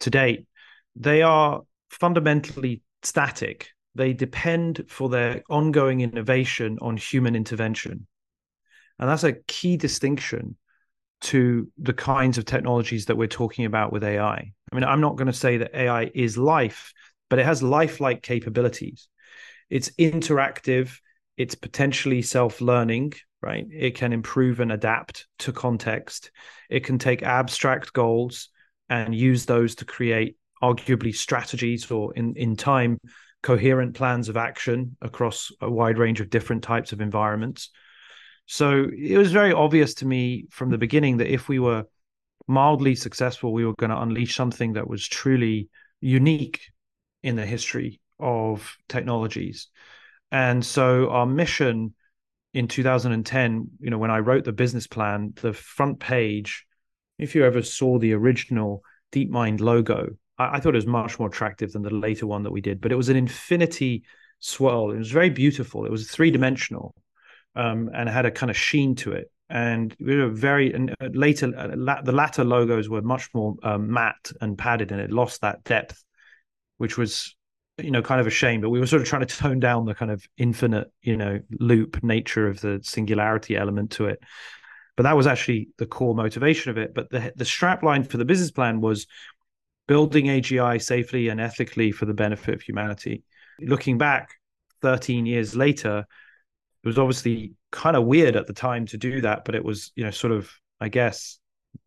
[0.00, 0.46] to date,
[0.96, 3.68] they are fundamentally static.
[3.94, 8.06] They depend for their ongoing innovation on human intervention.
[8.98, 10.56] And that's a key distinction
[11.20, 14.52] to the kinds of technologies that we're talking about with AI.
[14.72, 16.92] I mean, I'm not going to say that AI is life,
[17.28, 19.08] but it has lifelike capabilities.
[19.70, 20.98] It's interactive,
[21.36, 23.66] it's potentially self learning, right?
[23.70, 26.30] It can improve and adapt to context.
[26.70, 28.48] It can take abstract goals
[28.88, 32.98] and use those to create arguably strategies or in, in time
[33.42, 37.70] coherent plans of action across a wide range of different types of environments.
[38.50, 41.84] So it was very obvious to me from the beginning that if we were
[42.46, 45.68] mildly successful, we were going to unleash something that was truly
[46.00, 46.62] unique
[47.22, 49.68] in the history of technologies.
[50.32, 51.94] And so our mission
[52.54, 56.66] in 2010, you know, when I wrote the business plan, the front page,
[57.18, 58.82] if you ever saw the original
[59.12, 62.52] DeepMind logo, I, I thought it was much more attractive than the later one that
[62.52, 64.04] we did, but it was an infinity
[64.40, 64.90] swirl.
[64.90, 65.84] It was very beautiful.
[65.84, 66.94] It was three dimensional
[67.54, 69.30] um, and had a kind of sheen to it.
[69.50, 73.90] And we were very and uh, later uh, the latter logos were much more um,
[73.90, 76.04] matte and padded, and it lost that depth,
[76.76, 77.34] which was
[77.78, 78.60] you know kind of a shame.
[78.60, 81.40] But we were sort of trying to tone down the kind of infinite you know
[81.58, 84.22] loop nature of the singularity element to it.
[84.98, 86.92] But that was actually the core motivation of it.
[86.92, 89.06] But the the strap line for the business plan was
[89.86, 93.24] building AGI safely and ethically for the benefit of humanity.
[93.60, 94.34] Looking back
[94.82, 96.06] 13 years later,
[96.88, 99.92] it was obviously kind of weird at the time to do that, but it was,
[99.94, 101.38] you know, sort of, I guess,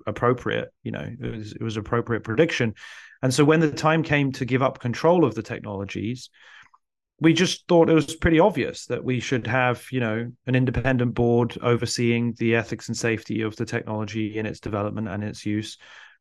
[0.05, 0.69] appropriate.
[0.83, 2.75] You know, it was it was appropriate prediction.
[3.23, 6.29] And so when the time came to give up control of the technologies,
[7.19, 11.15] we just thought it was pretty obvious that we should have, you know, an independent
[11.15, 15.79] board overseeing the ethics and safety of the technology in its development and its use,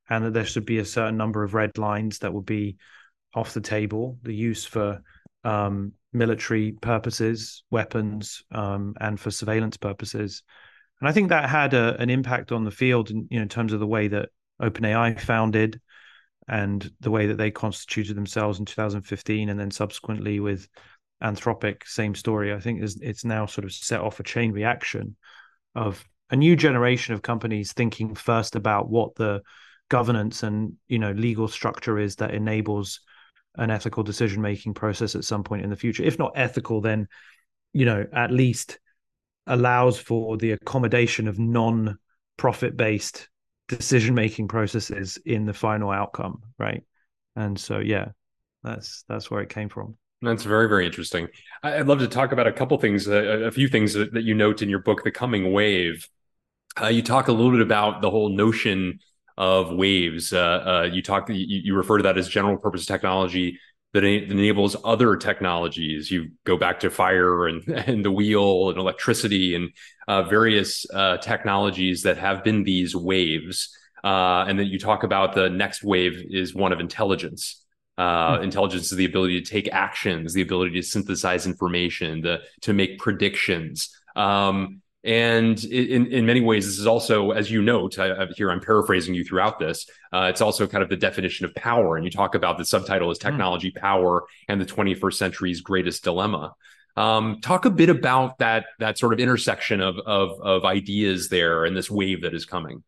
[0.08, 2.76] and that there should be a certain number of red lines that would be
[3.34, 4.18] off the table.
[4.22, 5.02] The use for
[5.44, 10.42] um, military purposes, weapons, um, and for surveillance purposes.
[11.00, 13.48] And I think that had a, an impact on the field, in, you know, in
[13.48, 14.28] terms of the way that
[14.60, 15.80] OpenAI founded
[16.48, 20.68] and the way that they constituted themselves in 2015, and then subsequently with
[21.22, 22.52] Anthropic, same story.
[22.52, 25.16] I think is it's now sort of set off a chain reaction
[25.74, 29.42] of a new generation of companies thinking first about what the
[29.90, 33.00] governance and you know legal structure is that enables
[33.56, 36.02] an ethical decision making process at some point in the future.
[36.02, 37.08] If not ethical, then
[37.72, 38.78] you know at least
[39.46, 41.98] allows for the accommodation of non
[42.36, 43.28] profit based
[43.68, 46.82] decision making processes in the final outcome, right?
[47.36, 48.08] And so yeah,
[48.62, 49.96] that's that's where it came from.
[50.22, 51.28] That's very, very interesting.
[51.62, 54.34] I'd love to talk about a couple things, a, a few things that, that, you
[54.34, 56.06] note in your book, The Coming Wave.
[56.80, 58.98] Uh, you talk a little bit about the whole notion
[59.40, 60.34] of waves.
[60.34, 63.58] Uh, uh, you talk, you, you, refer to that as general purpose technology
[63.94, 66.10] that enables other technologies.
[66.10, 69.70] You go back to fire and, and the wheel and electricity and
[70.06, 73.74] uh, various uh, technologies that have been these waves.
[74.04, 77.64] Uh, and then you talk about the next wave is one of intelligence.
[77.98, 78.44] Mm-hmm.
[78.44, 82.98] Intelligence is the ability to take actions, the ability to synthesize information, the, to make
[82.98, 83.88] predictions.
[84.16, 88.60] Um, and in, in many ways, this is also, as you note, I, here I'm
[88.60, 89.88] paraphrasing you throughout this.
[90.12, 93.10] Uh, it's also kind of the definition of power, and you talk about the subtitle
[93.10, 93.28] is hmm.
[93.28, 93.80] technology, mm.
[93.80, 96.54] power, and the 21st century's greatest dilemma.
[96.96, 101.64] Um, talk a bit about that that sort of intersection of of, of ideas there
[101.64, 102.82] and this wave that is coming.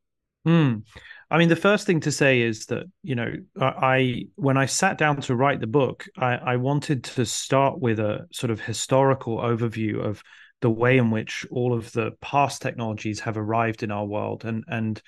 [0.46, 0.82] Mm.
[1.30, 4.98] I mean, the first thing to say is that you know, I when I sat
[4.98, 9.38] down to write the book, I, I wanted to start with a sort of historical
[9.38, 10.22] overview of
[10.62, 14.64] the way in which all of the past technologies have arrived in our world and
[14.68, 15.02] and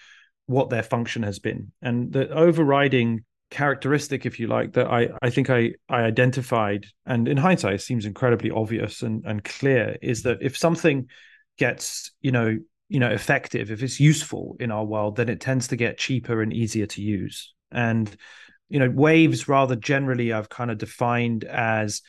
[0.46, 1.72] what their function has been.
[1.80, 7.28] And the overriding characteristic if you like that i i think i i identified and
[7.28, 11.06] in hindsight seems incredibly obvious and and clear is that if something
[11.56, 15.68] gets you know you know effective if it's useful in our world then it tends
[15.68, 17.54] to get cheaper and easier to use.
[17.70, 18.14] And
[18.68, 22.02] you know waves rather generally i've kind of defined as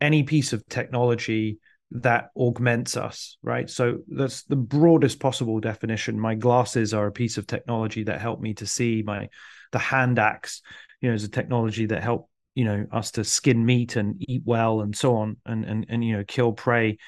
[0.00, 1.60] any piece of technology
[1.92, 3.68] that augments us, right?
[3.68, 6.20] So that's the broadest possible definition.
[6.20, 9.02] My glasses are a piece of technology that help me to see.
[9.04, 9.28] My
[9.72, 10.62] the hand axe,
[11.00, 14.42] you know, is a technology that help you know us to skin meat and eat
[14.44, 16.98] well and so on, and and and you know kill prey.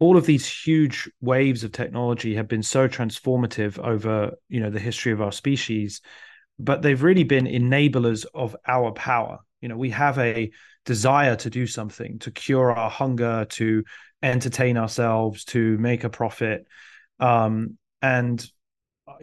[0.00, 4.80] All of these huge waves of technology have been so transformative over you know the
[4.80, 6.00] history of our species,
[6.58, 9.38] but they've really been enablers of our power.
[9.62, 10.50] You know, we have a
[10.84, 13.84] desire to do something, to cure our hunger, to
[14.22, 16.66] entertain ourselves, to make a profit.
[17.18, 18.44] Um, and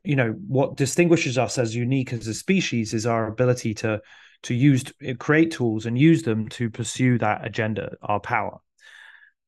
[0.03, 4.01] you know what distinguishes us as unique as a species is our ability to
[4.43, 4.83] to use
[5.19, 8.59] create tools and use them to pursue that agenda, our power.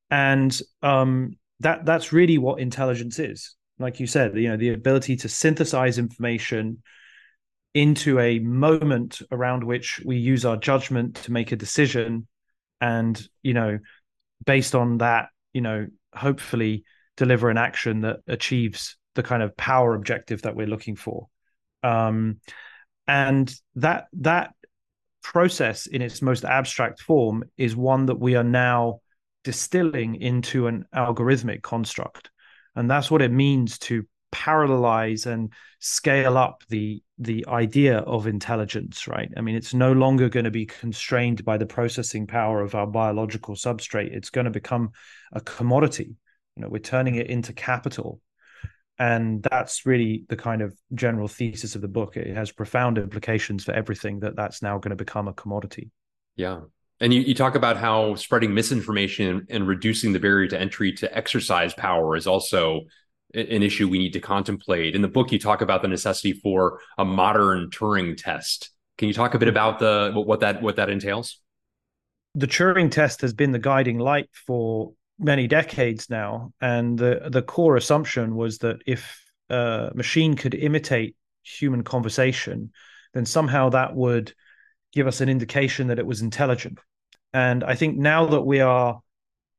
[0.09, 3.55] And um, that that's really what intelligence is.
[3.79, 6.83] Like you said, you know, the ability to synthesize information
[7.73, 12.27] into a moment around which we use our judgment to make a decision
[12.81, 13.79] and you know
[14.45, 16.83] based on that you know hopefully
[17.15, 21.27] deliver an action that achieves the kind of power objective that we're looking for.
[21.83, 22.39] Um
[23.07, 24.53] and that that
[25.23, 28.99] process in its most abstract form is one that we are now
[29.43, 32.29] distilling into an algorithmic construct.
[32.75, 39.07] And that's what it means to parallelize and scale up the the idea of intelligence
[39.07, 39.31] right?
[39.37, 42.87] I mean it's no longer going to be constrained by the processing power of our
[42.87, 44.13] biological substrate.
[44.13, 44.91] It's going to become
[45.31, 46.15] a commodity.
[46.55, 48.21] You know we're turning it into capital.
[48.99, 52.17] And that's really the kind of general thesis of the book.
[52.17, 55.89] It has profound implications for everything that that's now going to become a commodity.
[56.35, 56.59] Yeah.
[56.99, 61.17] And you, you talk about how spreading misinformation and reducing the barrier to entry to
[61.17, 62.81] exercise power is also
[63.33, 64.95] an issue we need to contemplate.
[64.95, 68.71] In the book, you talk about the necessity for a modern Turing test.
[68.97, 69.53] Can you talk a bit mm-hmm.
[69.53, 71.39] about the what that what that entails?
[72.35, 77.41] The Turing test has been the guiding light for many decades now, and the the
[77.41, 82.71] core assumption was that if a machine could imitate human conversation,
[83.13, 84.33] then somehow that would
[84.93, 86.79] give us an indication that it was intelligent.
[87.33, 89.01] And I think now that we are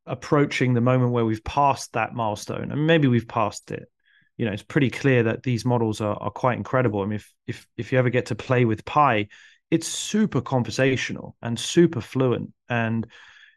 [0.07, 3.88] approaching the moment where we've passed that milestone, and maybe we've passed it,
[4.36, 7.03] you know, it's pretty clear that these models are, are quite incredible.
[7.03, 9.28] I mean, if if if you ever get to play with Pi,
[9.70, 12.53] it's super conversational and super fluent.
[12.68, 13.07] And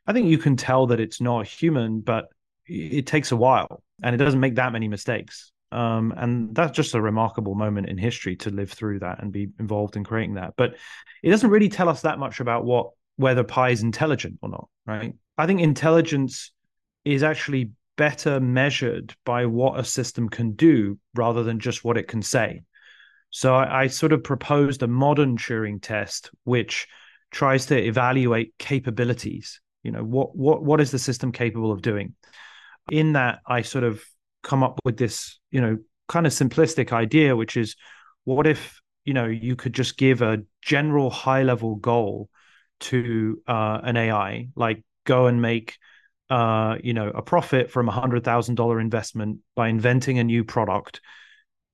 [0.05, 2.27] I think you can tell that it's not human, but
[2.67, 5.51] it takes a while and it doesn't make that many mistakes.
[5.71, 9.49] Um, and that's just a remarkable moment in history to live through that and be
[9.59, 10.53] involved in creating that.
[10.55, 10.75] But
[11.21, 14.67] it doesn't really tell us that much about what whether Pi is intelligent or not,
[14.85, 15.13] right?
[15.37, 16.51] I think intelligence
[17.03, 22.07] is actually better measured by what a system can do rather than just what it
[22.07, 22.63] can say.
[23.29, 26.87] So I, I sort of proposed a modern Turing test, which
[27.31, 29.59] tries to evaluate capabilities.
[29.83, 32.15] You know, what what what is the system capable of doing?
[32.91, 34.03] In that, I sort of
[34.41, 35.77] come up with this, you know,
[36.07, 37.75] kind of simplistic idea, which is
[38.23, 42.29] what if, you know, you could just give a general high level goal
[42.79, 45.77] to uh, an AI, like go and make,
[46.29, 50.43] uh, you know, a profit from a hundred thousand dollar investment by inventing a new
[50.43, 51.01] product,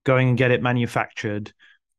[0.03, 1.53] going and get it manufactured,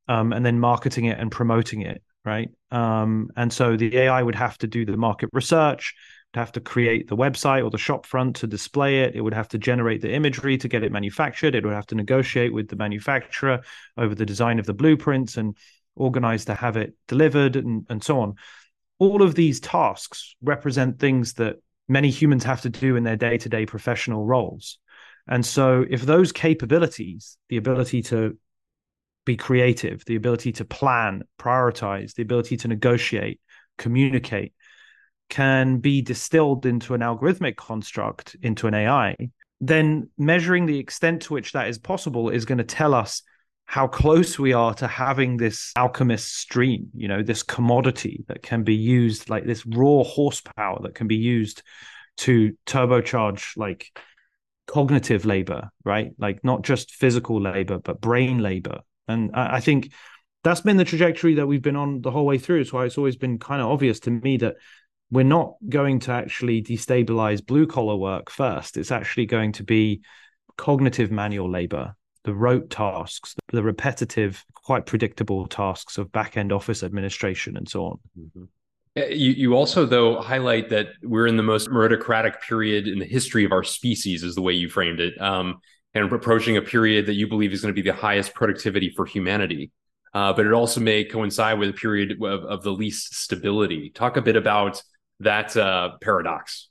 [0.08, 2.50] um, and then marketing it and promoting it, right?
[2.70, 5.94] Um, and so the AI would have to do the market research,
[6.34, 9.14] have to create the website or the shop front to display it.
[9.14, 11.54] It would have to generate the imagery to get it manufactured.
[11.54, 13.60] It would have to negotiate with the manufacturer
[13.96, 15.56] over the design of the blueprints and
[15.94, 18.34] organize to have it delivered and, and so on.
[19.02, 21.56] All of these tasks represent things that
[21.88, 24.78] many humans have to do in their day to day professional roles.
[25.26, 28.38] And so, if those capabilities, the ability to
[29.24, 33.40] be creative, the ability to plan, prioritize, the ability to negotiate,
[33.76, 34.54] communicate,
[35.28, 39.16] can be distilled into an algorithmic construct, into an AI,
[39.60, 43.24] then measuring the extent to which that is possible is going to tell us
[43.66, 48.64] how close we are to having this alchemist stream, you know, this commodity that can
[48.64, 51.62] be used, like this raw horsepower that can be used
[52.18, 53.98] to turbocharge like
[54.66, 56.12] cognitive labor, right?
[56.18, 58.80] Like not just physical labor, but brain labor.
[59.08, 59.92] And I, I think
[60.44, 62.60] that's been the trajectory that we've been on the whole way through.
[62.60, 64.56] It's why it's always been kind of obvious to me that
[65.10, 68.76] we're not going to actually destabilize blue collar work first.
[68.76, 70.02] It's actually going to be
[70.56, 71.94] cognitive manual labor,
[72.24, 77.84] the rote tasks, the repetitive, quite predictable tasks of back end office administration and so
[77.84, 77.98] on.
[78.18, 78.44] Mm-hmm.
[78.94, 83.06] Uh, you, you also, though, highlight that we're in the most meritocratic period in the
[83.06, 85.60] history of our species, is the way you framed it, um,
[85.94, 89.06] and approaching a period that you believe is going to be the highest productivity for
[89.06, 89.70] humanity.
[90.14, 93.90] Uh, but it also may coincide with a period of, of the least stability.
[93.90, 94.82] Talk a bit about
[95.20, 96.68] that uh, paradox.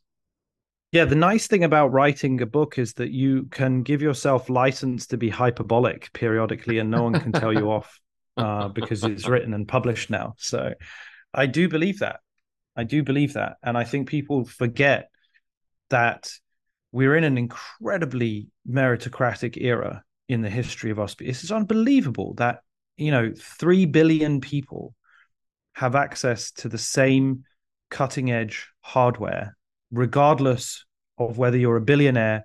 [0.91, 5.07] Yeah, the nice thing about writing a book is that you can give yourself license
[5.07, 7.97] to be hyperbolic periodically, and no one can tell you off
[8.37, 10.33] uh, because it's written and published now.
[10.37, 10.73] So
[11.33, 12.19] I do believe that.
[12.75, 13.57] I do believe that.
[13.63, 15.09] And I think people forget
[15.89, 16.31] that
[16.91, 21.43] we're in an incredibly meritocratic era in the history of our species.
[21.43, 22.59] It's unbelievable that,
[22.97, 24.93] you know, 3 billion people
[25.73, 27.43] have access to the same
[27.89, 29.55] cutting edge hardware,
[29.91, 30.85] regardless
[31.17, 32.43] of whether you're a billionaire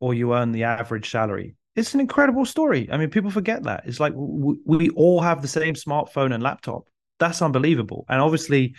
[0.00, 1.56] or you earn the average salary.
[1.76, 2.88] It's an incredible story.
[2.90, 3.84] I mean, people forget that.
[3.86, 6.88] It's like we, all have the same smartphone and laptop.
[7.18, 8.04] That's unbelievable.
[8.08, 8.74] And obviously,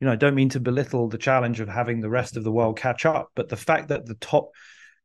[0.00, 2.52] you know, I don't mean to belittle the challenge of having the rest of the
[2.52, 4.50] world catch up, but the fact that the top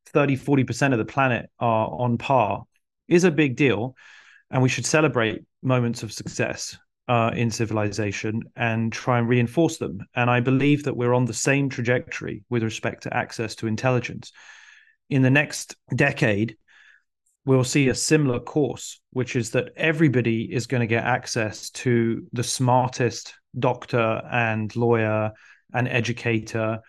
[0.08, 2.64] 30, 40% of the planet are on par
[3.08, 3.96] is a big deal.
[4.50, 10.00] And we should celebrate moments of success uh, in civilization and try and reinforce them.
[10.16, 14.32] And I believe that we're on the same trajectory with respect to access to intelligence.
[15.10, 16.58] In the next decade,
[17.46, 22.26] we'll see a similar course, which is that everybody is going to get access to
[22.32, 25.32] the smartest doctor and lawyer
[25.74, 26.80] and educator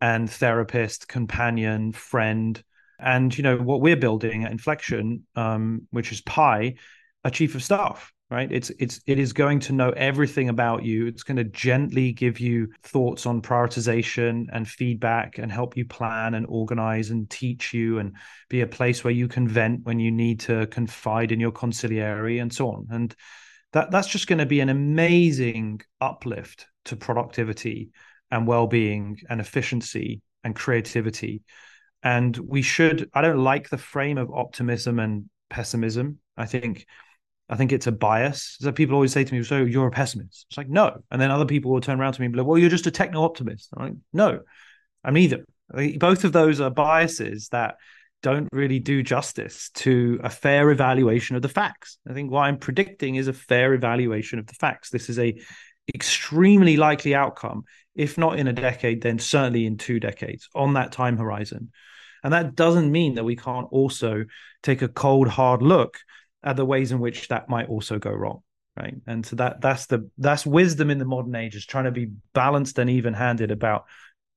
[0.00, 2.62] and therapist, companion, friend.
[2.98, 6.74] And you know what we're building at Inflection, um, which is Pi,
[7.22, 8.50] a chief of staff right?
[8.50, 11.06] It's it's it is going to know everything about you.
[11.06, 16.32] It's going to gently give you thoughts on prioritization and feedback and help you plan
[16.32, 18.16] and organize and teach you and
[18.48, 22.40] be a place where you can vent when you need to confide in your consigliere
[22.40, 22.86] and so on.
[22.90, 23.14] And
[23.74, 27.90] that that's just going to be an amazing uplift to productivity
[28.30, 31.42] and well-being and efficiency and creativity.
[32.02, 36.18] And we should i don't like the frame of optimism and pessimism.
[36.34, 36.86] I think
[37.52, 38.56] I think it's a bias.
[38.60, 41.30] So people always say to me, "So you're a pessimist?" It's like no, and then
[41.30, 43.22] other people will turn around to me and be like, "Well, you're just a techno
[43.22, 44.40] optimist." I'm like, no,
[45.04, 45.44] I'm neither.
[45.98, 47.76] both of those are biases that
[48.22, 51.98] don't really do justice to a fair evaluation of the facts.
[52.08, 54.90] I think what I'm predicting is a fair evaluation of the facts.
[54.90, 55.38] This is a
[55.94, 60.92] extremely likely outcome, if not in a decade, then certainly in two decades on that
[60.92, 61.70] time horizon.
[62.24, 64.24] And that doesn't mean that we can't also
[64.62, 65.98] take a cold, hard look
[66.42, 68.42] at the ways in which that might also go wrong.
[68.76, 68.94] Right.
[69.06, 72.10] And so that that's the that's wisdom in the modern age is trying to be
[72.32, 73.84] balanced and even handed about,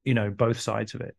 [0.03, 1.15] you know, both sides of it.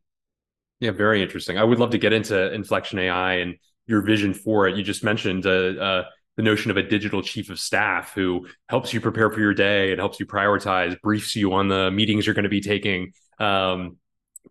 [0.80, 1.56] Yeah, very interesting.
[1.56, 3.54] I would love to get into inflection AI and
[3.86, 4.76] your vision for it.
[4.76, 6.04] You just mentioned uh, uh,
[6.36, 9.92] the notion of a digital chief of staff who helps you prepare for your day
[9.92, 13.96] and helps you prioritize, briefs you on the meetings you're going to be taking, um,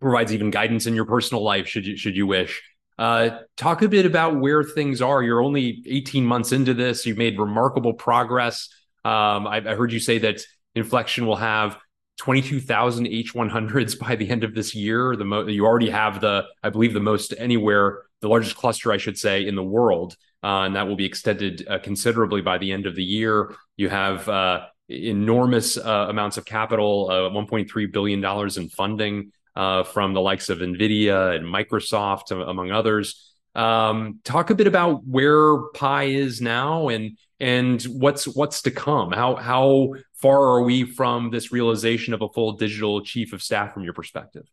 [0.00, 2.62] provides even guidance in your personal life should you should you wish.
[2.98, 5.22] Uh, talk a bit about where things are.
[5.22, 7.04] You're only 18 months into this.
[7.04, 8.68] You've made remarkable progress.
[9.04, 10.40] Um, I, I heard you say that
[10.74, 11.78] Inflection will have
[12.18, 15.14] 22,000 H100s by the end of this year.
[15.16, 18.96] The mo- you already have the, I believe, the most anywhere, the largest cluster, I
[18.96, 22.72] should say, in the world, uh, and that will be extended uh, considerably by the
[22.72, 23.54] end of the year.
[23.76, 29.82] You have uh, enormous uh, amounts of capital, uh, 1.3 billion dollars in funding uh,
[29.82, 33.32] from the likes of Nvidia and Microsoft, among others.
[33.54, 39.12] Um, talk a bit about where Pi is now and and what's what's to come.
[39.12, 43.72] How how far are we from this realization of a full digital chief of staff
[43.72, 44.44] from your perspective?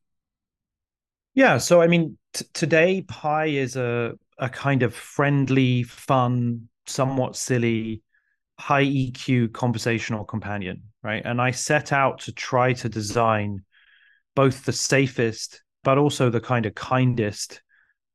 [1.33, 7.35] Yeah, so I mean, t- today Pi is a a kind of friendly, fun, somewhat
[7.35, 8.01] silly,
[8.57, 11.21] high EQ conversational companion, right?
[11.25, 13.63] And I set out to try to design
[14.36, 17.61] both the safest but also the kind of kindest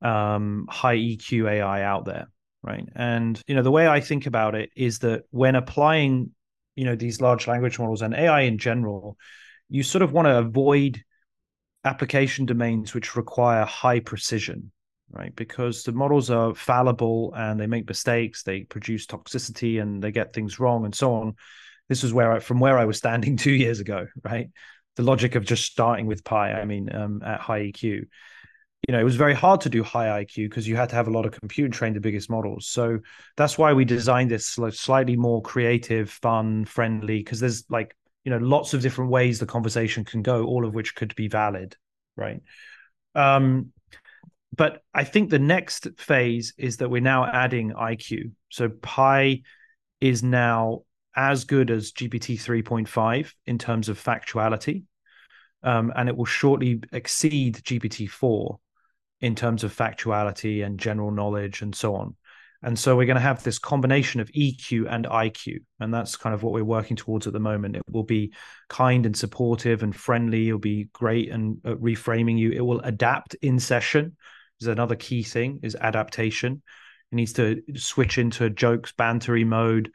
[0.02, 2.28] um, high EQ AI out there,
[2.62, 2.84] right?
[2.94, 6.30] And you know the way I think about it is that when applying,
[6.76, 9.16] you know, these large language models and AI in general,
[9.68, 11.02] you sort of want to avoid
[11.84, 14.70] application domains which require high precision,
[15.10, 15.34] right?
[15.34, 20.32] Because the models are fallible and they make mistakes, they produce toxicity and they get
[20.32, 21.34] things wrong and so on.
[21.88, 24.48] This is where I, from where I was standing two years ago, right?
[24.98, 28.04] The logic of just starting with Pi, I mean, um, at high EQ
[28.86, 31.08] you know, it was very hard to do high IQ because you had to have
[31.08, 32.68] a lot of compute and train the biggest models.
[32.68, 33.00] So
[33.36, 38.38] that's why we designed this slightly more creative, fun, friendly, because there's like, you know,
[38.38, 41.76] lots of different ways the conversation can go, all of which could be valid.
[42.16, 42.40] Right.
[43.14, 43.72] Um,
[44.56, 48.32] but I think the next phase is that we're now adding IQ.
[48.48, 49.42] So Pi
[50.00, 50.82] is now
[51.18, 54.84] as good as GPT 3.5 in terms of factuality.
[55.64, 58.58] Um, and it will shortly exceed GPT 4
[59.20, 62.14] in terms of factuality and general knowledge and so on.
[62.62, 65.58] And so we're going to have this combination of EQ and IQ.
[65.80, 67.74] And that's kind of what we're working towards at the moment.
[67.74, 68.32] It will be
[68.68, 70.46] kind and supportive and friendly.
[70.46, 72.52] It'll be great and uh, reframing you.
[72.52, 74.16] It will adapt in session.
[74.60, 76.62] Is another key thing is adaptation.
[77.10, 79.92] It needs to switch into jokes, bantery mode,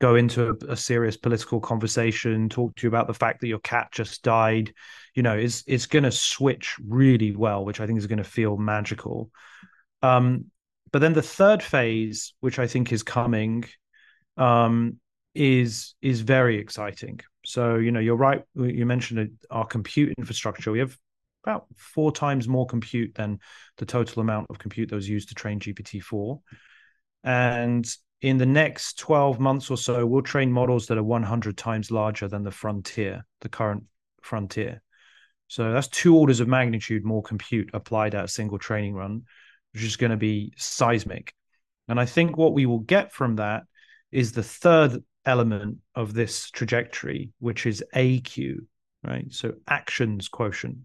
[0.00, 3.58] go into a, a serious political conversation, talk to you about the fact that your
[3.60, 4.72] cat just died
[5.14, 8.24] you know, it's it's going to switch really well, which I think is going to
[8.24, 9.30] feel magical.
[10.02, 10.46] Um,
[10.92, 13.64] but then the third phase, which I think is coming,
[14.36, 14.98] um,
[15.34, 17.20] is is very exciting.
[17.44, 18.42] So you know, you're right.
[18.54, 20.72] You mentioned our compute infrastructure.
[20.72, 20.96] We have
[21.44, 23.40] about four times more compute than
[23.78, 26.40] the total amount of compute that was used to train GPT four,
[27.24, 27.88] and
[28.22, 32.28] in the next 12 months or so, we'll train models that are 100 times larger
[32.28, 33.84] than the frontier, the current
[34.22, 34.82] frontier.
[35.48, 39.22] So that's two orders of magnitude more compute applied at a single training run,
[39.72, 41.34] which is going to be seismic.
[41.88, 43.64] And I think what we will get from that
[44.12, 48.58] is the third element of this trajectory, which is AQ,
[49.02, 49.32] right?
[49.32, 50.78] So actions quotient.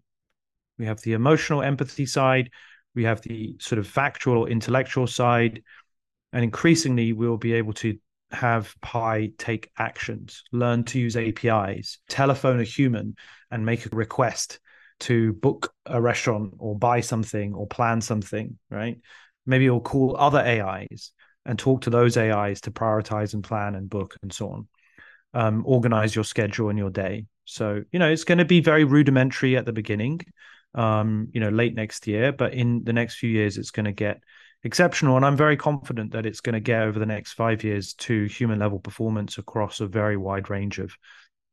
[0.77, 2.49] We have the emotional empathy side,
[2.95, 5.61] we have the sort of factual intellectual side,
[6.35, 7.97] and increasingly we'll be able to
[8.29, 13.15] have Pi take actions, learn to use APIs, telephone a human
[13.49, 14.59] and make a request
[14.99, 18.99] to book a restaurant or buy something or plan something, right?
[19.45, 21.13] Maybe you'll call other AIs
[21.45, 24.67] and talk to those AIs to prioritize and plan and book and so on.
[25.33, 27.27] Um, organize your schedule and your day.
[27.45, 30.19] So, you know, it's going to be very rudimentary at the beginning,
[30.73, 33.93] um, you know, late next year, but in the next few years, it's going to
[33.93, 34.21] get
[34.65, 35.15] exceptional.
[35.15, 38.25] And I'm very confident that it's going to get over the next five years to
[38.25, 40.93] human level performance across a very wide range of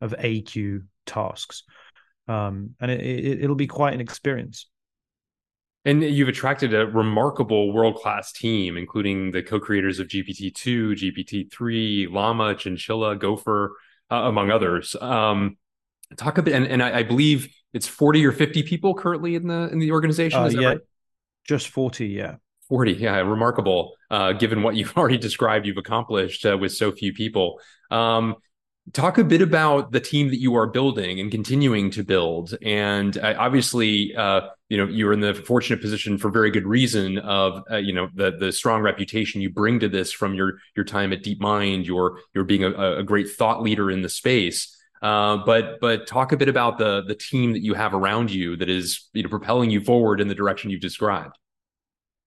[0.00, 1.62] of AQ tasks,
[2.26, 4.66] um, and it, it, it'll be quite an experience.
[5.84, 10.90] And you've attracted a remarkable world class team, including the co creators of GPT 2,
[10.94, 13.76] GPT 3, Llama, Chinchilla, Gopher,
[14.10, 14.96] uh, among others.
[15.00, 15.56] Um,
[16.16, 19.46] talk a bit, and, and I, I, believe it's 40 or 50 people currently in
[19.46, 20.40] the in the organization.
[20.40, 20.78] Uh, yeah, right?
[21.44, 22.36] just 40, yeah.
[22.72, 27.12] 40 yeah remarkable uh, given what you've already described you've accomplished uh, with so few
[27.12, 27.60] people
[27.90, 28.36] um,
[28.92, 32.58] Talk a bit about the team that you are building and continuing to build.
[32.62, 37.18] And uh, obviously, uh, you know, you're in the fortunate position for very good reason
[37.18, 40.84] of, uh, you know, the the strong reputation you bring to this from your your
[40.84, 41.86] time at DeepMind.
[41.86, 44.76] You're you're being a, a great thought leader in the space.
[45.00, 48.56] Uh, but but talk a bit about the the team that you have around you
[48.56, 51.38] that is you know propelling you forward in the direction you've described.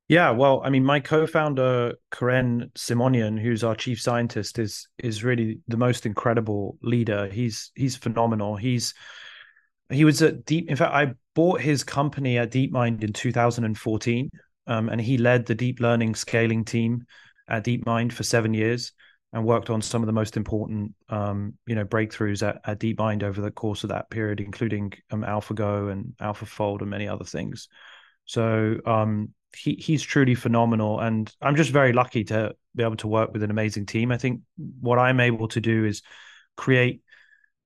[0.08, 5.60] Yeah, well, I mean, my co-founder Karen Simonyan, who's our chief scientist, is is really
[5.68, 7.28] the most incredible leader.
[7.28, 8.56] He's he's phenomenal.
[8.56, 8.94] He's
[9.90, 10.70] he was at Deep.
[10.70, 14.30] In fact, I bought his company at DeepMind in 2014,
[14.68, 17.06] um, and he led the deep learning scaling team
[17.48, 18.92] at DeepMind for seven years
[19.34, 23.24] and worked on some of the most important, um, you know, breakthroughs at, at DeepMind
[23.24, 27.68] over the course of that period, including um, AlphaGo and AlphaFold and many other things.
[28.26, 33.08] So um, he he's truly phenomenal, and I'm just very lucky to be able to
[33.08, 34.12] work with an amazing team.
[34.12, 34.42] I think
[34.80, 36.02] what I'm able to do is
[36.56, 37.02] create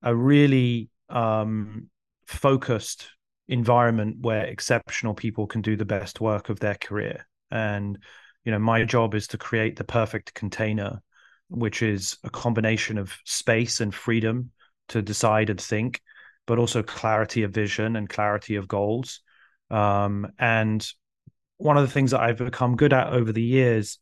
[0.02, 1.88] a really um,
[2.26, 3.08] focused
[3.48, 7.26] environment where exceptional people can do the best work of their career.
[7.50, 7.98] And
[8.44, 11.02] you know, my job is to create the perfect container,
[11.48, 14.50] which is a combination of space and freedom
[14.88, 16.00] to decide and think,
[16.46, 19.20] but also clarity of vision and clarity of goals.
[19.70, 20.88] Um, and
[21.60, 23.98] one of the things that I've become good at over the years,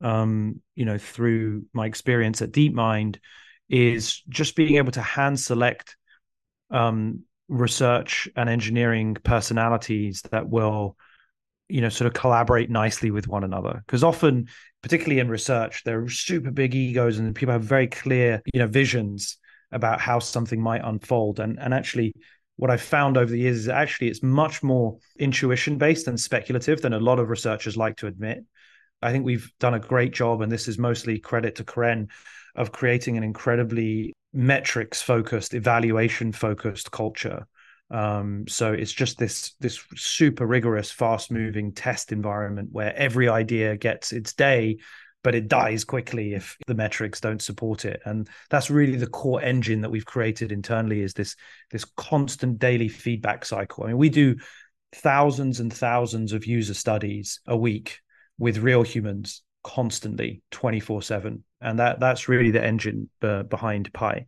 [0.00, 3.18] um, you know, through my experience at DeepMind,
[3.68, 5.96] is just being able to hand select
[6.70, 10.96] um, research and engineering personalities that will,
[11.68, 13.82] you know, sort of collaborate nicely with one another.
[13.86, 14.48] Because often,
[14.82, 18.66] particularly in research, there are super big egos and people have very clear, you know,
[18.66, 19.36] visions
[19.70, 21.40] about how something might unfold.
[21.40, 22.14] And and actually,
[22.62, 26.80] what I've found over the years is actually it's much more intuition based and speculative
[26.80, 28.44] than a lot of researchers like to admit.
[29.02, 32.06] I think we've done a great job, and this is mostly credit to Karen,
[32.54, 37.48] of creating an incredibly metrics focused, evaluation focused culture.
[37.90, 43.76] Um, so it's just this this super rigorous, fast moving test environment where every idea
[43.76, 44.78] gets its day,
[45.22, 48.00] but it dies quickly if the metrics don't support it.
[48.04, 51.36] And that's really the core engine that we've created internally is this
[51.70, 53.84] this constant daily feedback cycle.
[53.84, 54.36] I mean we do
[54.92, 58.00] thousands and thousands of user studies a week
[58.38, 64.26] with real humans constantly 24 7 and that that's really the engine uh, behind pi.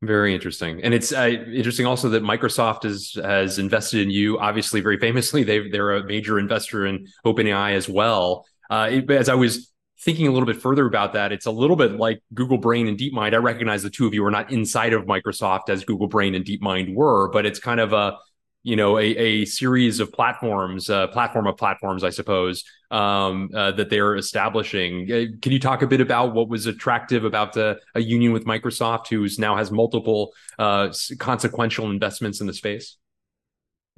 [0.00, 4.38] Very interesting, and it's uh, interesting also that Microsoft has has invested in you.
[4.38, 8.46] Obviously, very famously, they they're a major investor in OpenAI as well.
[8.70, 11.92] Uh, as I was thinking a little bit further about that, it's a little bit
[11.92, 13.34] like Google Brain and DeepMind.
[13.34, 16.44] I recognize the two of you are not inside of Microsoft as Google Brain and
[16.44, 18.16] DeepMind were, but it's kind of a
[18.62, 23.72] you know a, a series of platforms, a platform of platforms, I suppose, um, uh,
[23.72, 25.10] that they're establishing.
[25.10, 28.44] Uh, can you talk a bit about what was attractive about the, a union with
[28.44, 32.96] Microsoft, who's now has multiple uh, consequential investments in the space?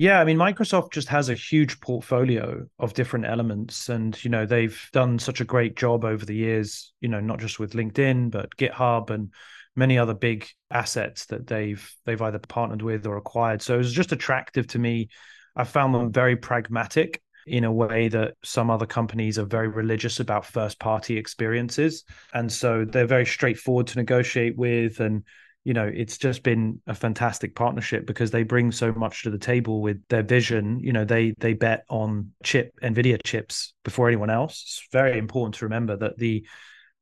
[0.01, 3.91] Yeah, I mean, Microsoft just has a huge portfolio of different elements.
[3.91, 7.39] And, you know, they've done such a great job over the years, you know, not
[7.39, 9.31] just with LinkedIn, but GitHub and
[9.77, 13.61] many other big assets that they've they've either partnered with or acquired.
[13.61, 15.11] So it was just attractive to me.
[15.55, 20.19] I found them very pragmatic in a way that some other companies are very religious
[20.19, 22.05] about first party experiences.
[22.33, 25.25] And so they're very straightforward to negotiate with and
[25.65, 29.39] you know it's just been a fantastic partnership because they bring so much to the
[29.39, 30.81] table with their vision.
[30.81, 34.63] You know they they bet on chip nvidia chips before anyone else.
[34.63, 36.47] It's very important to remember that the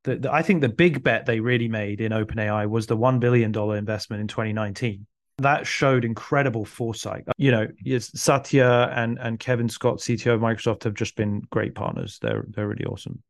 [0.04, 3.18] the, the i think the big bet they really made in openai was the 1
[3.18, 5.06] billion dollar investment in 2019
[5.38, 7.24] that showed incredible foresight.
[7.36, 12.18] You know satya and and kevin scott cto of microsoft have just been great partners.
[12.20, 13.22] They're they're really awesome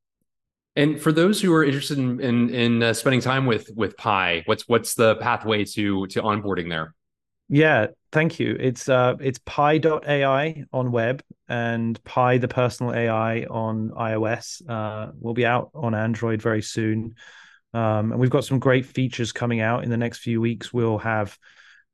[0.78, 4.42] and for those who are interested in in, in uh, spending time with with Pi,
[4.46, 6.94] what's what's the pathway to to onboarding there?
[7.48, 8.56] Yeah, thank you.
[8.58, 14.62] It's uh it's pi.ai on web and Pi the personal AI on iOS.
[14.68, 17.14] Uh will be out on Android very soon.
[17.74, 20.72] Um, and we've got some great features coming out in the next few weeks.
[20.72, 21.36] We'll have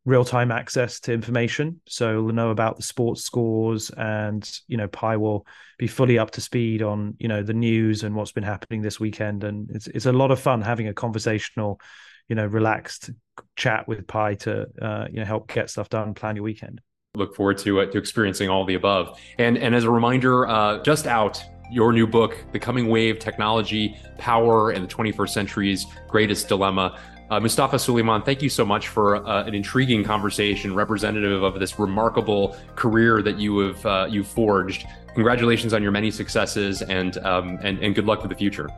[0.04, 1.80] real-time access to information.
[1.86, 5.46] So we'll know about the sports scores and you know pi will
[5.78, 9.00] be fully up to speed on you know the news and what's been happening this
[9.00, 9.44] weekend.
[9.44, 11.80] And it's it's a lot of fun having a conversational
[12.28, 13.10] you know relaxed
[13.56, 16.80] chat with pi to uh, you know help get stuff done plan your weekend.
[17.14, 19.18] Look forward to uh, to experiencing all the above.
[19.38, 23.96] And and as a reminder uh, just out your new book the coming wave technology
[24.18, 27.00] power and the 21st century's greatest dilemma
[27.30, 31.78] uh, Mustafa Suleyman, thank you so much for uh, an intriguing conversation representative of this
[31.78, 34.86] remarkable career that you have uh, you forged.
[35.14, 38.68] Congratulations on your many successes and, um, and and good luck for the future.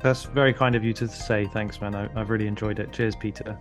[0.00, 1.46] That's very kind of you to say.
[1.46, 1.94] Thanks, man.
[1.94, 2.92] I, have really enjoyed it.
[2.92, 3.56] Cheers, Peter.